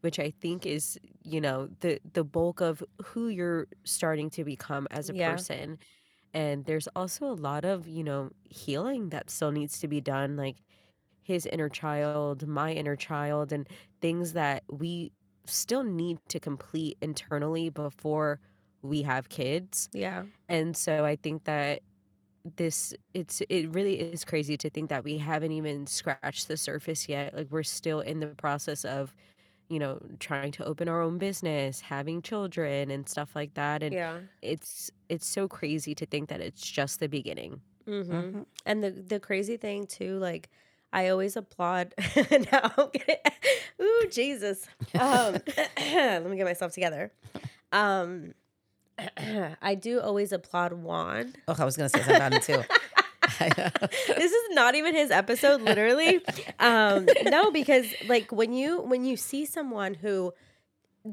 [0.00, 4.86] which I think is, you know, the the bulk of who you're starting to become
[4.90, 5.44] as a Yeah.
[5.54, 5.78] person.
[6.34, 10.36] And there's also a lot of, you know, healing that still needs to be done,
[10.36, 10.58] like
[11.22, 13.68] his inner child, my inner child, and
[14.00, 15.12] things that we
[15.50, 18.40] still need to complete internally before
[18.82, 19.88] we have kids.
[19.92, 20.26] yeah.
[20.48, 21.82] And so I think that
[22.56, 27.08] this it's it really is crazy to think that we haven't even scratched the surface
[27.08, 27.34] yet.
[27.34, 29.14] Like we're still in the process of,
[29.70, 33.82] you know, trying to open our own business, having children and stuff like that.
[33.82, 34.26] And Yeah.
[34.42, 37.62] it's it's so crazy to think that it's just the beginning.
[37.86, 38.30] Mm-hmm.
[38.30, 38.46] Mhm.
[38.64, 40.50] And the the crazy thing too, like
[40.92, 41.94] I always applaud.
[42.16, 43.18] now I'm gonna,
[43.82, 44.66] ooh Jesus.
[44.98, 45.36] Um,
[45.76, 47.12] let me get myself together.
[47.72, 48.34] Um,
[49.62, 51.34] I do always applaud Juan.
[51.48, 52.62] Oh, I was gonna say something about it too.
[53.38, 56.20] this is not even his episode, literally.
[56.58, 60.32] Um, no, because like when you when you see someone who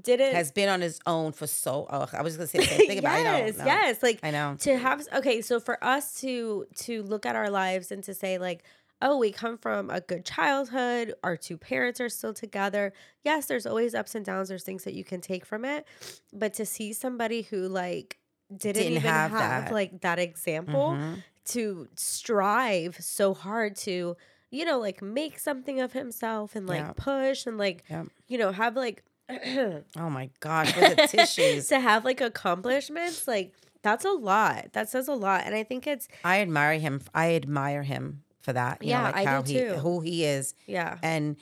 [0.01, 1.87] didn't Has been on his own for so.
[1.89, 3.19] Oh, I was gonna say the same thing about.
[3.19, 3.55] it.
[3.55, 4.55] yes, yes, like I know.
[4.59, 8.37] to have okay so for us to to look at our lives and to say
[8.37, 8.63] like
[9.03, 12.91] oh we come from a good childhood our two parents are still together
[13.23, 15.85] yes there's always ups and downs there's things that you can take from it
[16.31, 18.17] but to see somebody who like
[18.49, 19.73] didn't, Didn't even have have, that.
[19.73, 21.23] like that example Mhm.
[21.53, 24.15] to strive so hard to
[24.51, 28.07] you know like make something of himself and like push and like Yep.
[28.27, 31.67] you know have like Oh my gosh, with the tissues.
[31.69, 35.87] to have like accomplishments like that's a lot that says a lot and i think
[35.87, 37.01] it's I admire him.
[37.13, 38.81] I admire him for that.
[38.83, 39.73] You Yeah, know, like I do he too.
[39.75, 41.35] who he is, yeah and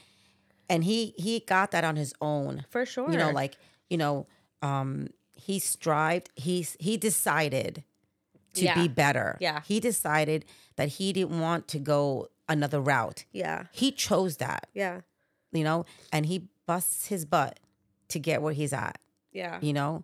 [0.69, 2.63] and he he got that on his own.
[2.69, 3.57] for sure You know, like
[3.89, 4.27] you know,
[4.61, 6.29] um, he strived.
[6.35, 7.83] He's he decided
[8.53, 8.75] to Yeah.
[8.81, 9.37] be better.
[9.41, 9.61] Yeah.
[9.65, 10.45] he decided
[10.77, 13.25] that he didn't want to go another route.
[13.31, 14.67] yeah He chose that.
[14.73, 15.01] yeah
[15.51, 17.59] You know, and he busts his butt
[18.09, 18.97] to get where he's at.
[19.33, 20.03] yeah You know,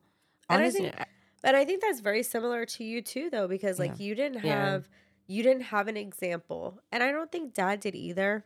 [0.49, 0.95] And I think-
[1.43, 4.79] but i think that's very similar to you too though because like you didn't Yeah.
[5.27, 8.45] You didn't have an example and i don't think dad did either.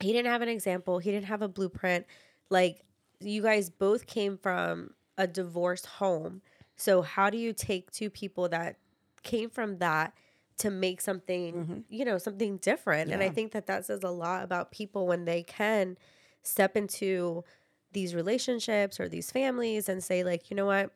[0.00, 0.98] He didn't have an example.
[0.98, 2.06] He didn't have a blueprint.
[2.50, 2.82] Like
[3.20, 6.42] you guys both came from a divorced home.
[6.76, 8.76] So how do you take two people that
[9.22, 10.14] came from that
[10.58, 11.78] to make something mm-hmm.
[11.88, 13.10] you know something different?
[13.10, 15.96] And i think that that says a lot about people when they can
[16.42, 17.44] step into
[17.92, 20.90] these relationships or these families and say like you know what?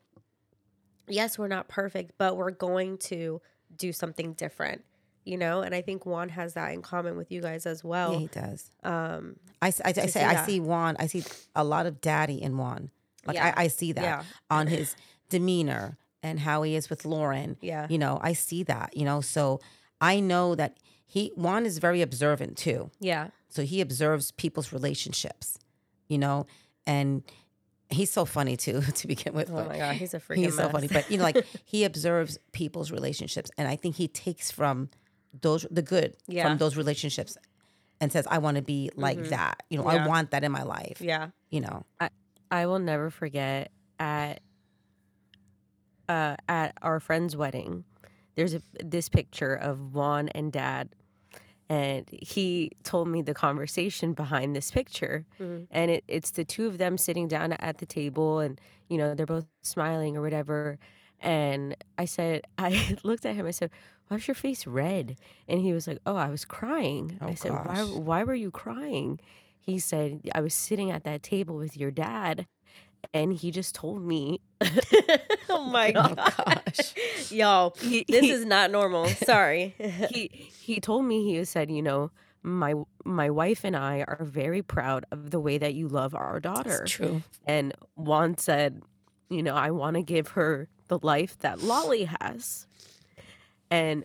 [1.09, 3.41] Yes we're not perfect but we're going to
[3.77, 4.85] do something different
[5.24, 7.89] you know and i think juan has that in common with you guys as yeah,
[7.91, 8.70] well he does.
[8.85, 10.47] um I, I, I say see I that.
[10.47, 10.97] see Juan.
[10.99, 11.24] I see
[11.55, 12.91] a lot of daddy in Juan.
[13.27, 13.55] Like Yeah.
[13.57, 14.22] I, I see that Yeah.
[14.51, 14.95] on his
[15.31, 17.57] demeanor and how he is with Lauren.
[17.61, 17.87] Yeah.
[17.89, 18.97] You know, I see that.
[18.97, 19.61] You know, so
[20.01, 22.91] I know that he Juan is very observant too.
[23.01, 25.59] yeah So he observes people's relationships.
[26.09, 26.47] You know,
[26.87, 27.22] and
[27.91, 29.51] he's so funny too to begin with.
[29.51, 30.89] oh my god he's a freaking he's so funny.
[30.89, 34.91] But you know, like he observes people's relationships, and I think he takes from
[35.41, 36.43] those the good Yeah.
[36.45, 36.51] Mm-hmm.
[36.53, 37.37] from those relationships,
[38.01, 40.05] and says, "I want to be like that." You know, Yeah.
[40.05, 41.01] I want that in my life.
[41.01, 41.84] yeah You know,
[42.51, 44.41] I will never forget at
[46.09, 47.84] uh, at our friend's wedding.
[48.37, 50.91] There's a, this picture of Juan and Dad,
[51.69, 55.67] and he told me the conversation behind this picture, Mhm.
[55.71, 59.14] and it, it's the two of them sitting down at the table, and you know
[59.14, 60.79] they're both smiling or whatever.
[61.21, 63.47] And I said, I looked at him.
[63.47, 63.71] I said,
[64.09, 65.17] "Why's your face red?"
[65.49, 67.83] And he was like, "Oh, I was crying." Oh, I said, "Why?
[67.85, 69.19] Why were you crying?"
[69.59, 72.47] He said, "I was sitting at that table with your dad."
[73.14, 74.40] And he just told me
[75.50, 76.94] oh my Oh, gosh
[77.30, 79.74] y'all he, this he- is not normal sorry
[80.11, 80.28] he
[80.59, 82.11] he told me he said, you know,
[82.42, 86.40] my my wife and I are very proud of the way that you love our
[86.40, 86.82] daughter.
[86.82, 87.22] it's true.
[87.46, 88.82] And Juan said,
[89.30, 92.66] you know, I want to give her the life that Lolly has.
[93.70, 94.04] And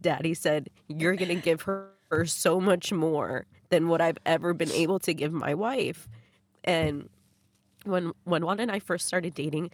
[0.00, 4.70] Daddy said, you're gonna give her, her so much more than what I've ever been
[4.72, 6.08] able to give my wife.
[6.64, 7.08] And
[7.84, 9.70] when when Juan and I first started dating,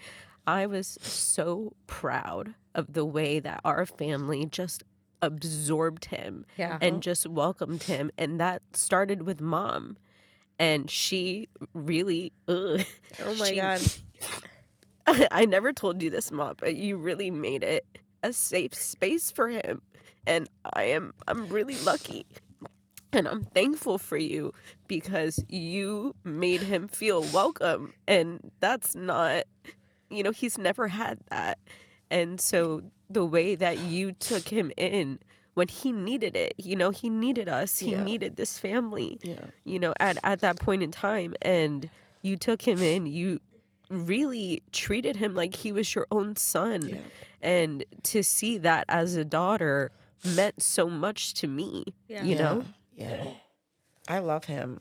[0.46, 4.84] I was so proud of the way that our family just
[5.22, 6.78] absorbed him yeah.
[6.80, 9.96] and just welcomed him and that started with mom.
[10.58, 12.82] And she really ugh,
[13.24, 13.80] oh my she- god.
[15.30, 17.86] I never told you this mom but you really made it
[18.22, 19.80] a safe space for him
[20.26, 22.26] and I am I'm really lucky
[23.12, 24.52] and I'm thankful for you
[24.88, 29.44] because you made him feel welcome and that's not
[30.10, 31.58] you know he's never had that
[32.10, 35.18] and so the way that you took him in
[35.54, 38.02] when he needed it you know he needed us he Yeah.
[38.04, 39.46] needed this family Yeah.
[39.64, 41.88] you know at, at that point in time and
[42.22, 43.40] you took him in you
[43.88, 46.96] really treated him like he was your own son Yeah.
[47.40, 49.92] and to see that as a daughter
[50.34, 52.24] meant so much to me Yeah.
[52.24, 52.64] you know
[52.96, 53.24] Yeah.
[54.08, 54.80] I love him.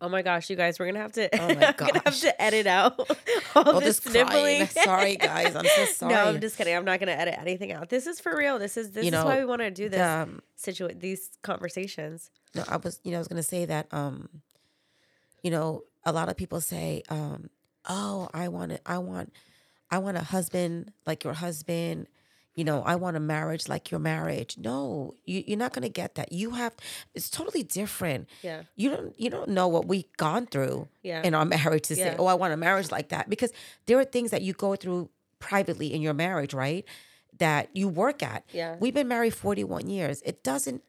[0.00, 2.42] oh my gosh you guys we're gonna have to Oh my i'm gonna have to
[2.42, 2.98] edit out
[3.56, 4.66] all All this this sniffling.
[4.84, 5.54] Sorry, guys.
[5.56, 6.14] I'm so sorry.
[6.14, 8.76] no i'm just kidding i'm not gonna edit anything out this is for real this
[8.76, 12.30] is this You is know, why we want to do this Um, situa- these conversations
[12.54, 14.28] no, I was, you know, I was gonna say that, um,
[15.42, 17.50] you know, a lot of people say, um,
[17.88, 19.32] oh, I want it, I want,
[19.90, 22.06] I want a husband like your husband.
[22.58, 24.56] You know, I want a marriage like your marriage.
[24.58, 26.32] No, you, you're not gonna get that.
[26.32, 26.74] You have,
[27.14, 28.28] it's totally different.
[28.42, 31.22] yeah You don't, you don't know what we've gone through Yeah.
[31.22, 33.52] in our marriage to say, oh, I want a marriage like that, because
[33.86, 36.84] there are things that you go through privately in your marriage, right?
[37.38, 38.42] that you work at.
[38.52, 38.74] Yeah.
[38.80, 40.20] We've been married 41 years.
[40.22, 40.82] It doesn't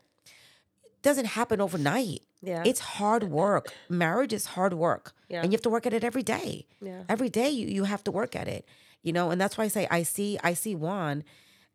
[1.03, 2.21] doesn't happen overnight.
[2.41, 2.63] Yeah.
[2.65, 3.67] It's hard work.
[3.87, 5.13] Marriage is hard work.
[5.29, 5.41] Yeah.
[5.43, 6.65] And you have to work at it every day.
[6.81, 7.03] Yeah.
[7.07, 8.65] Every day you, you have to work at it.
[9.03, 11.23] You know, and that's why I say I see I see Juan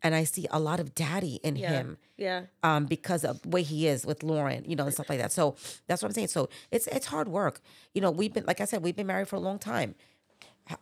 [0.05, 1.71] and I see a lot of daddy in yeah.
[1.71, 2.43] him Yeah.
[2.63, 5.33] um, because of the way he is with Lauren, you know, and stuff like that.
[5.33, 5.57] So
[5.89, 6.29] that's what I'm saying.
[6.29, 7.61] So it's it's hard work.
[7.95, 9.95] You know, we've been like I said, we've been married for a long time.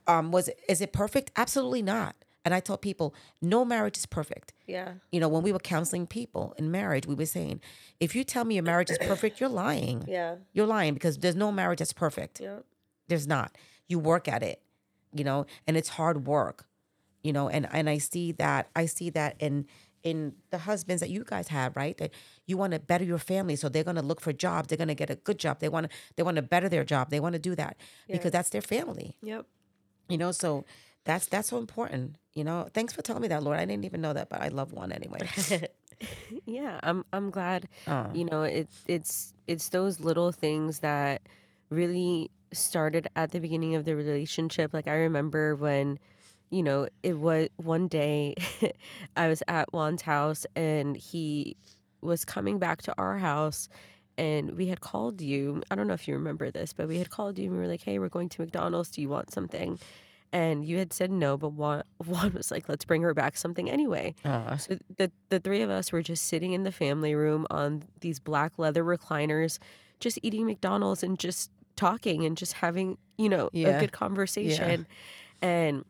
[0.07, 1.31] Um, was is it perfect?
[1.37, 2.14] Absolutely not.
[2.45, 4.53] And I tell people, no marriage is perfect.
[4.66, 4.95] Yeah.
[5.12, 7.61] You know, when we were counseling people in marriage, we were saying,
[8.01, 10.05] if you tell me your marriage is perfect, you're lying.
[10.09, 10.37] Yeah.
[10.53, 12.41] You're lying because there's no marriage that's perfect.
[12.41, 12.59] Yeah.
[13.07, 13.57] There's not.
[13.87, 14.61] You work at it,
[15.14, 16.66] you know, and it's hard work,
[17.23, 19.66] you know, and and I see that I see that in
[20.03, 21.97] in the husbands that you guys have, right?
[21.99, 22.11] That
[22.47, 24.68] you want to better your family, so they're going to look for jobs.
[24.68, 25.61] They're going to get a good job.
[25.61, 27.11] They want to they want to better their job.
[27.11, 27.77] They want to do that
[28.09, 29.47] because that's their family, Yep.
[30.09, 30.33] you know.
[30.33, 30.64] So
[31.05, 32.68] that's that's so important, you know.
[32.75, 33.55] Thanks for telling me that, Laur.
[33.55, 35.20] I didn't even know that, but I love Juan anyway.
[36.47, 37.68] Yeah, I'm I'm glad.
[37.87, 38.11] Oh.
[38.12, 41.23] You know, it's it's it's those little things that
[41.70, 44.75] really started at the beginning of the relationship.
[44.75, 45.99] Like I remember when,
[46.53, 48.35] you know, it was one day
[49.17, 51.57] I was at Juan's house and he
[52.03, 53.69] was coming back to our house
[54.19, 55.63] and we had called you.
[55.71, 57.67] I don't know if you remember this, but we had called you and we were
[57.67, 58.91] like, "Hey, we're going to McDonald's.
[58.91, 59.79] Do you want something?"
[60.35, 63.71] And you had said no, but Juan, Juan was like, "Let's bring her back something
[63.71, 64.57] anyway." Aw.
[64.57, 68.21] So the the three of us were just sitting in the family room on these
[68.21, 69.59] black leather recliners,
[70.01, 73.77] just eating McDonald's and just talking and just having, you know, Yeah.
[73.79, 74.87] a good conversation.
[75.41, 75.85] And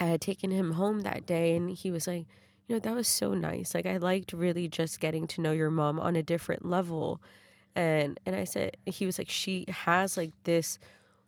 [0.00, 2.26] I had taken him home that day and he was like,
[2.66, 3.74] you know, that was so nice.
[3.74, 7.20] Like I liked really just getting to know your mom on a different level.
[7.76, 10.78] And and I said he was like she has like this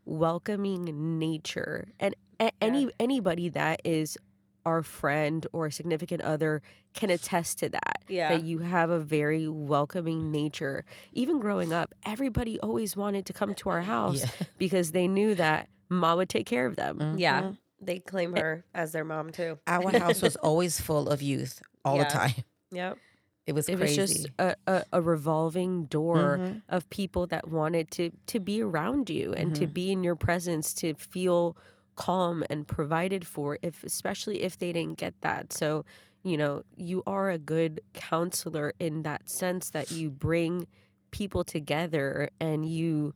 [0.05, 1.89] welcoming nature.
[2.01, 4.17] And a- any anybody that is
[4.65, 6.63] our friend or significant other
[6.95, 8.03] can attest to that.
[8.09, 8.29] Yeah.
[8.37, 10.85] That you have a very welcoming nature.
[11.13, 14.47] Even growing up, everybody always wanted to come to our house Yeah.
[14.59, 17.17] because they knew that mom would take care of them.
[17.19, 17.43] Yeah.
[17.43, 17.53] Mm-hmm.
[17.83, 19.59] They claim her as their mom too.
[19.67, 22.05] Our house was always full of youth all Yeah.
[22.05, 22.35] the time.
[22.73, 22.97] Yep.
[23.45, 24.01] It was It crazy.
[24.01, 26.63] was just a, a, a revolving door Mhm.
[26.71, 29.75] of people that wanted to to be around you and to Mhm.
[29.75, 31.57] be in your presence to feel
[31.97, 35.85] calm and provided for if especially if they didn't get that so
[36.23, 40.67] you know you are a good counselor in that sense that you bring
[41.11, 43.13] people together and you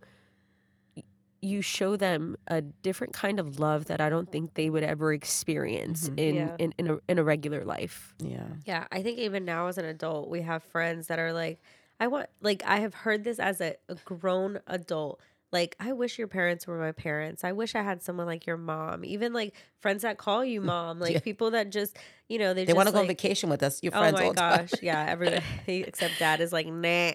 [1.43, 5.13] you show them a different kind of love that I don't think they would ever
[5.13, 6.19] experience Mhm.
[6.19, 6.57] in, Yeah.
[6.59, 8.15] in in a in a regular life.
[8.19, 8.47] yeah.
[8.65, 11.61] Yeah, I think even now as an adult, we have friends that are like,
[12.01, 15.21] I want, like, I have heard this as a, a grown adult.
[15.53, 17.45] Like, I wish your parents were my parents.
[17.45, 19.05] I wish I had someone like your mom.
[19.05, 21.21] Even like friends that call you mom, like Yeah.
[21.21, 21.97] people that just,
[22.29, 23.81] you know, they, They just want to go on vacation with us.
[23.83, 24.67] Your friends Oh friends my all the time.
[24.71, 24.83] gosh.
[24.83, 25.07] Yeah.
[25.09, 27.13] Everybody except dad is like, nah.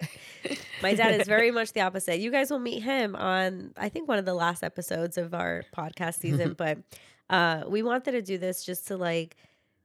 [0.82, 2.18] My dad is very much the opposite.
[2.20, 5.62] You guys will meet him on, I think, one of the last episodes of our
[5.76, 6.54] podcast season.
[6.58, 6.78] but
[7.28, 9.36] uh, we wanted to do this just to like,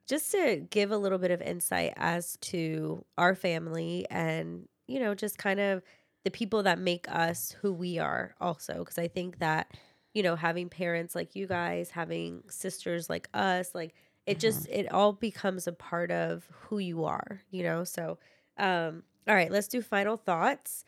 [0.08, 5.14] just to give a little bit of insight as to our family and, you know,
[5.14, 5.84] just kind of
[6.28, 8.84] the people that make us who we are also.
[8.84, 9.72] Cause I think that,
[10.14, 14.92] you know, having parents like you guys, having sisters like us, like, it just it
[14.92, 18.18] all becomes a part of who you are you know so
[18.58, 20.84] um all right let's do final thoughts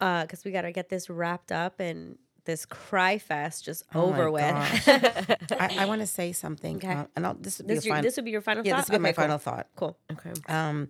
[0.00, 4.06] uh because we got to get this wrapped up and this cry fest just Oh
[4.06, 4.42] over with.
[4.42, 6.76] I, I want to say something.
[6.76, 6.92] Okay.
[6.92, 8.02] uh, and I'll, this would be this, your, final.
[8.02, 9.22] this would be your final yeah, thought this would be my cool.
[9.22, 9.66] final thought.
[9.76, 10.32] cool Okay.
[10.48, 10.88] Um,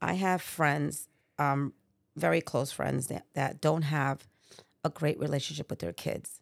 [0.00, 1.74] I have friends, um,
[2.16, 4.26] very close friends that, that don't have
[4.84, 6.40] a great relationship with their kids,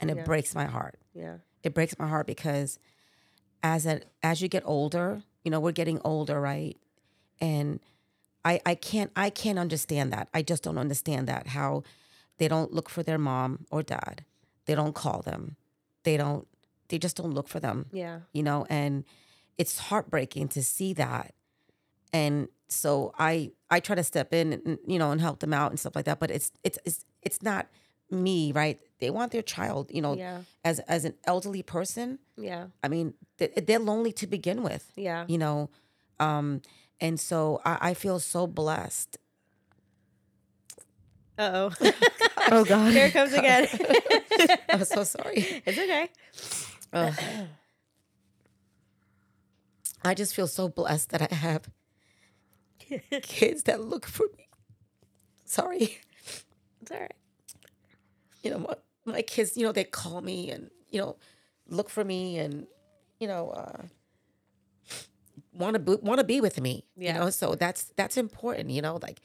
[0.00, 0.24] and it Yeah.
[0.24, 0.98] breaks my heart.
[1.14, 2.78] yeah It breaks my heart because
[3.62, 6.76] as a as you get older, you know, we're getting older, right?
[7.40, 7.80] And
[8.44, 10.28] I I can't I can't understand that.
[10.32, 11.82] I just don't understand that how
[12.38, 14.24] they don't look for their mom or dad.
[14.66, 15.56] They don't call them.
[16.04, 16.46] They don't
[16.88, 19.04] they just don't look for them yeah you know and
[19.58, 21.34] it's heartbreaking to see that
[22.14, 25.70] and so i i try to step in and you know and help them out
[25.70, 27.66] and stuff like that but it's it's it's, it's not
[28.10, 28.80] me right?
[29.00, 30.40] They want their child you know yeah.
[30.64, 32.18] as as an elderly person.
[32.36, 32.66] Yeah.
[32.82, 35.24] I mean they, they're lonely to begin with yeah.
[35.28, 35.70] you know?
[36.20, 36.62] Um
[37.00, 39.18] and so i, I feel so blessed.
[41.38, 41.72] Uh-oh.
[42.50, 42.92] Oh God.
[42.92, 43.68] here it comes again.
[44.70, 45.62] I'm so sorry.
[45.66, 46.08] It's okay.
[46.94, 47.14] Ugh.
[50.02, 51.68] i just feel so blessed that i have
[53.22, 54.48] kids that look for me
[55.44, 55.98] sorry
[56.80, 57.14] it's all right
[58.42, 58.74] you know, my,
[59.04, 61.16] my kids, you know, they call me and, you know,
[61.68, 62.66] look for me and,
[63.20, 63.82] you know, uh,
[65.52, 66.84] want to want to be with me.
[66.96, 67.14] Yeah.
[67.14, 68.70] You know, so that's that's important.
[68.70, 69.20] You know, like,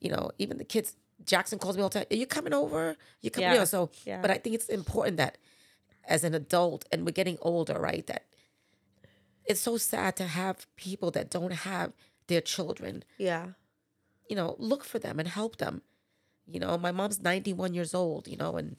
[0.00, 0.96] you know, even the kids.
[1.24, 2.06] Jackson calls me all the time.
[2.10, 2.96] Are you coming over?
[3.20, 3.50] You coming?
[3.50, 3.60] Yeah.
[3.60, 4.20] You so, Yeah.
[4.20, 5.38] but I think it's important that
[6.04, 8.04] as an adult and we're getting older, right?
[8.08, 8.24] That
[9.44, 11.92] it's so sad to have people that don't have
[12.32, 13.04] their children.
[13.18, 13.48] Yeah.
[14.28, 15.82] You know, look for them and help them.
[16.46, 18.76] You know, my mom's 91 years old, you know, and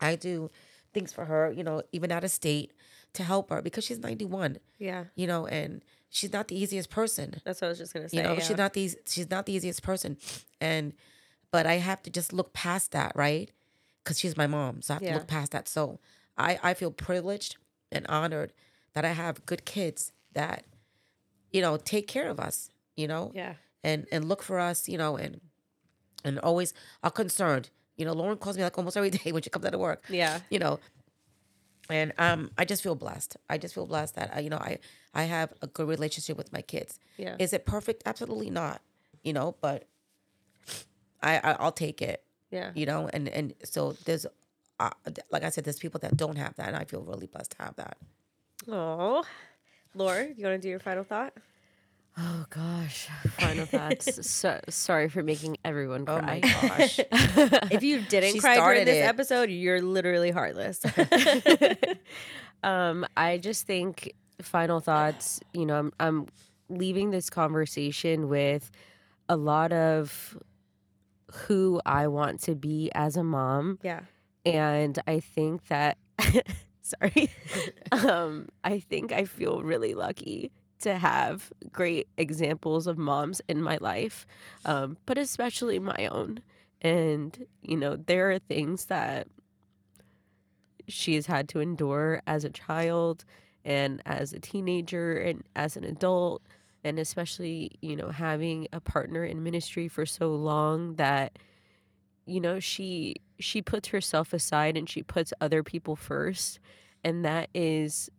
[0.00, 0.50] I do
[0.92, 2.72] things for her, you know, even out of state
[3.14, 5.04] to help her because she's 91, Yeah.
[5.14, 7.40] you know, and she's not the easiest person.
[7.44, 8.16] That's what I was just gonna say.
[8.18, 8.40] You know, yeah.
[8.40, 10.18] she's not the she's not the easiest person.
[10.60, 10.92] And
[11.50, 13.50] but I have to just look past that, right?
[14.04, 14.82] Cuz she's my mom.
[14.82, 15.12] So I have Yeah.
[15.14, 15.66] to look past that.
[15.68, 15.98] So
[16.36, 17.56] I I feel privileged
[17.90, 18.52] and honored
[18.94, 20.64] that I have good kids that
[21.56, 23.32] you know, take care of us, you know?
[23.34, 23.54] Yeah.
[23.82, 25.40] and and look for us, you know, and
[26.24, 27.70] and always are concerned.
[27.96, 30.04] You know, Lauren calls me like almost every day when she comes out of work.
[30.10, 30.40] Yeah.
[30.50, 30.74] You know,
[31.88, 33.36] and um, I just feel blessed.
[33.48, 34.78] I just feel blessed that uh, you know I
[35.14, 36.98] I have a good relationship with my kids.
[37.16, 37.36] Yeah.
[37.38, 38.02] Is it perfect?
[38.04, 38.82] Absolutely not.
[39.22, 39.78] You know, but
[41.22, 42.22] I, I I'll take it.
[42.50, 42.70] Yeah.
[42.74, 44.26] You know, and and so there's.
[44.78, 44.90] Uh,
[45.30, 47.62] like I said, there's people that don't have that, and I feel really blessed to
[47.64, 47.96] have that.
[48.68, 49.24] Oh.
[49.96, 51.32] Laura, you want to do your final thought?
[52.18, 54.26] Oh gosh, final thoughts.
[54.30, 56.40] so, sorry for making everyone Oh cry.
[56.40, 56.98] my gosh.
[57.70, 59.08] If you didn't She cry during started this it.
[59.08, 60.80] episode, you're literally heartless.
[62.62, 65.40] um, I just think final thoughts.
[65.52, 66.26] You know, I'm I'm
[66.68, 68.70] leaving this conversation with
[69.28, 70.36] a lot of
[71.32, 74.00] who I want to be as a mom, yeah.
[74.44, 75.98] and I think that.
[76.86, 77.30] Sorry,
[77.92, 83.78] um, I think I feel really lucky to have great examples of moms in my
[83.80, 84.26] life,
[84.64, 86.40] um, but especially my own.
[86.82, 89.28] And you know, there are things that
[90.88, 93.24] she has had to endure as a child
[93.64, 96.42] and as a teenager and as an adult
[96.84, 101.36] and especially you know having a partner in ministry for so long that
[102.26, 106.58] you know she she puts herself aside and she puts other people first
[107.04, 108.10] and that is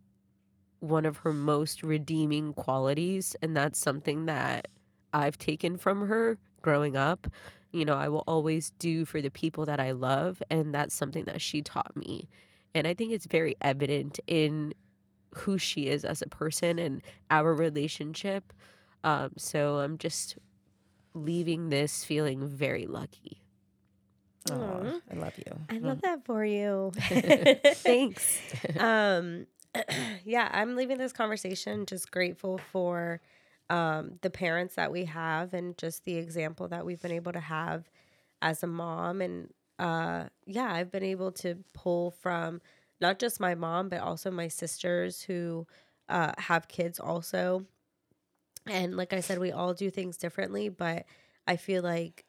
[0.80, 4.68] one of her most redeeming qualities and that's something that
[5.12, 7.26] I've taken from her growing up
[7.72, 11.24] you know I will always do for the people that I love and that's something
[11.24, 12.28] that she taught me
[12.74, 14.74] and I think it's very evident in
[15.34, 18.52] who she is as a person and our relationship.
[19.04, 20.38] Um, so I'm just
[21.14, 23.42] leaving this feeling very lucky.
[24.50, 25.00] Aw, Aw.
[25.10, 25.52] I love you.
[25.70, 26.92] I love that for you.
[26.98, 28.38] Thanks.
[28.78, 29.46] um
[30.24, 33.20] yeah i'm leaving this conversation just grateful for
[33.70, 37.40] um the parents that we have and just the example that we've been able to
[37.40, 37.88] have
[38.40, 42.60] as a mom and uh yeah i've been able to pull from
[43.00, 45.66] not just my mom but also my sisters who
[46.08, 47.64] uh have kids also
[48.66, 51.04] and like i said we all do things differently but
[51.46, 52.24] i feel like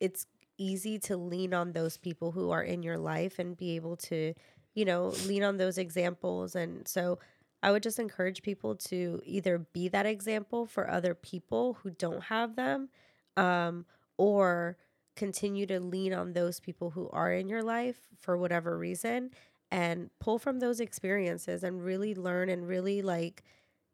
[0.00, 0.26] it's
[0.62, 4.34] easy to lean on those people who are in your life and be able to
[4.74, 6.54] you know, lean on those examples.
[6.54, 7.18] And so
[7.62, 12.24] I would just encourage people to either be that example for other people who don't
[12.24, 12.88] have them,
[13.36, 13.84] um,
[14.16, 14.76] or
[15.14, 19.30] continue to lean on those people who are in your life for whatever reason
[19.70, 23.44] and pull from those experiences and really learn and really like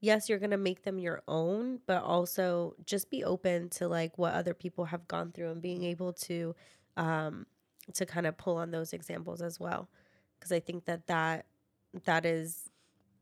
[0.01, 4.17] yes you're going to make them your own but also just be open to like
[4.19, 6.55] what other people have gone through and being able to
[6.97, 7.47] um
[7.95, 9.89] to kind of pull on those examples as well
[10.39, 11.47] because I think that that
[12.05, 12.71] that is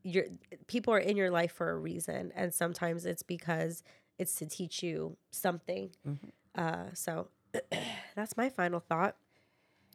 [0.03, 0.25] your
[0.67, 3.83] people are in your life for a reason, and sometimes it's because
[4.17, 5.89] it's to teach you something.
[6.07, 6.17] Mhm.
[6.55, 7.29] Uh, so
[8.15, 9.17] that's my final thought.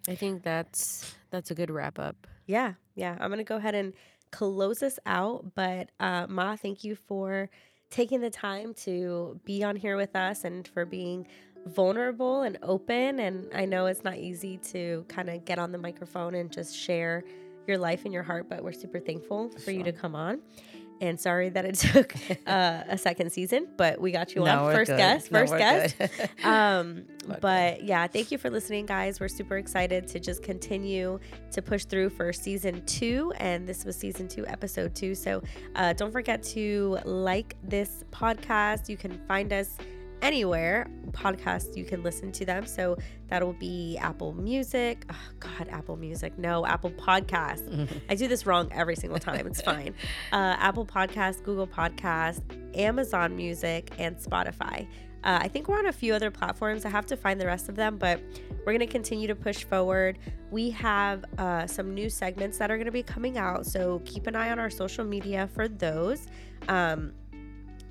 [0.09, 2.27] I think that's that's a good wrap up.
[2.47, 3.17] Yeah, yeah.
[3.21, 3.95] I'm gonna go ahead and
[4.33, 5.55] close us out.
[5.55, 7.49] But uh, Ma, thank you for
[7.91, 11.27] taking the time to be on here with us and for being
[11.67, 13.21] vulnerable and open.
[13.21, 16.77] And I know it's not easy to kind of get on the microphone and just
[16.77, 17.23] share
[17.69, 20.41] your life and your heart, but we're super thankful for you to come on.
[21.03, 22.15] And sorry that it took
[22.47, 24.97] uh, a second season, but we got you No, on first good.
[24.99, 25.99] guest, No, first we're guest.
[25.99, 26.11] good.
[26.45, 29.19] Um, But, but yeah, thank you for listening, guys.
[29.21, 31.19] We're super excited to just continue
[31.51, 35.15] to push through for season two, and this was season two, episode two.
[35.17, 35.43] So
[35.75, 38.89] uh, don't forget to like this podcast.
[38.89, 39.77] You can find us
[40.23, 42.97] anywhere podcasts you can listen to them so
[43.29, 48.69] that'll be apple music oh, god apple music no apple podcast i do this wrong
[48.73, 49.95] every single time it's fine
[50.33, 52.41] uh, apple podcast google podcast
[52.79, 54.87] amazon music and spotify
[55.25, 56.85] uh, I think we're on a few other platforms.
[56.85, 58.21] I have to find the rest of them, but
[58.51, 60.19] we're going to continue to push forward.
[60.51, 64.27] We have uh, some new segments that are going to be coming out, so keep
[64.27, 66.27] an eye on our social media for those.
[66.69, 67.13] Um,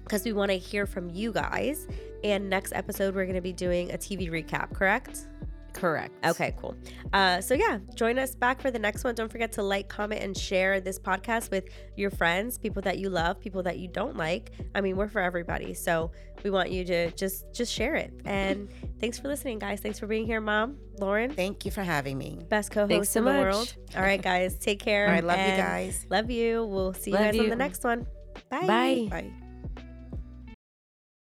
[0.03, 1.87] because we want to hear from you guys.
[2.23, 5.27] And next episode, we're going to be doing a TV recap, correct?
[5.73, 6.13] Correct.
[6.25, 6.75] Okay, cool.
[7.13, 9.15] Uh, so yeah, join us back for the next one.
[9.15, 11.63] Don't forget to like, comment, and share this podcast with
[11.95, 14.51] your friends, people that you love, people that you don't like.
[14.75, 16.11] I mean, we're for everybody, so
[16.43, 18.11] we want you to just just share it.
[18.25, 18.67] And
[18.99, 19.79] thanks for listening, guys.
[19.79, 22.37] Thanks for being here, Mom, Lauren, Thank you for having me.
[22.49, 23.41] best co-host Thanks so in the much.
[23.41, 23.75] world.
[23.95, 25.07] All right, guys, take care.
[25.07, 26.05] Right, love you guys.
[26.09, 26.65] Love you.
[26.65, 28.05] We'll see you Love guys on the next one.
[28.49, 28.67] Bye.
[28.67, 29.07] Bye.
[29.09, 29.31] Bye.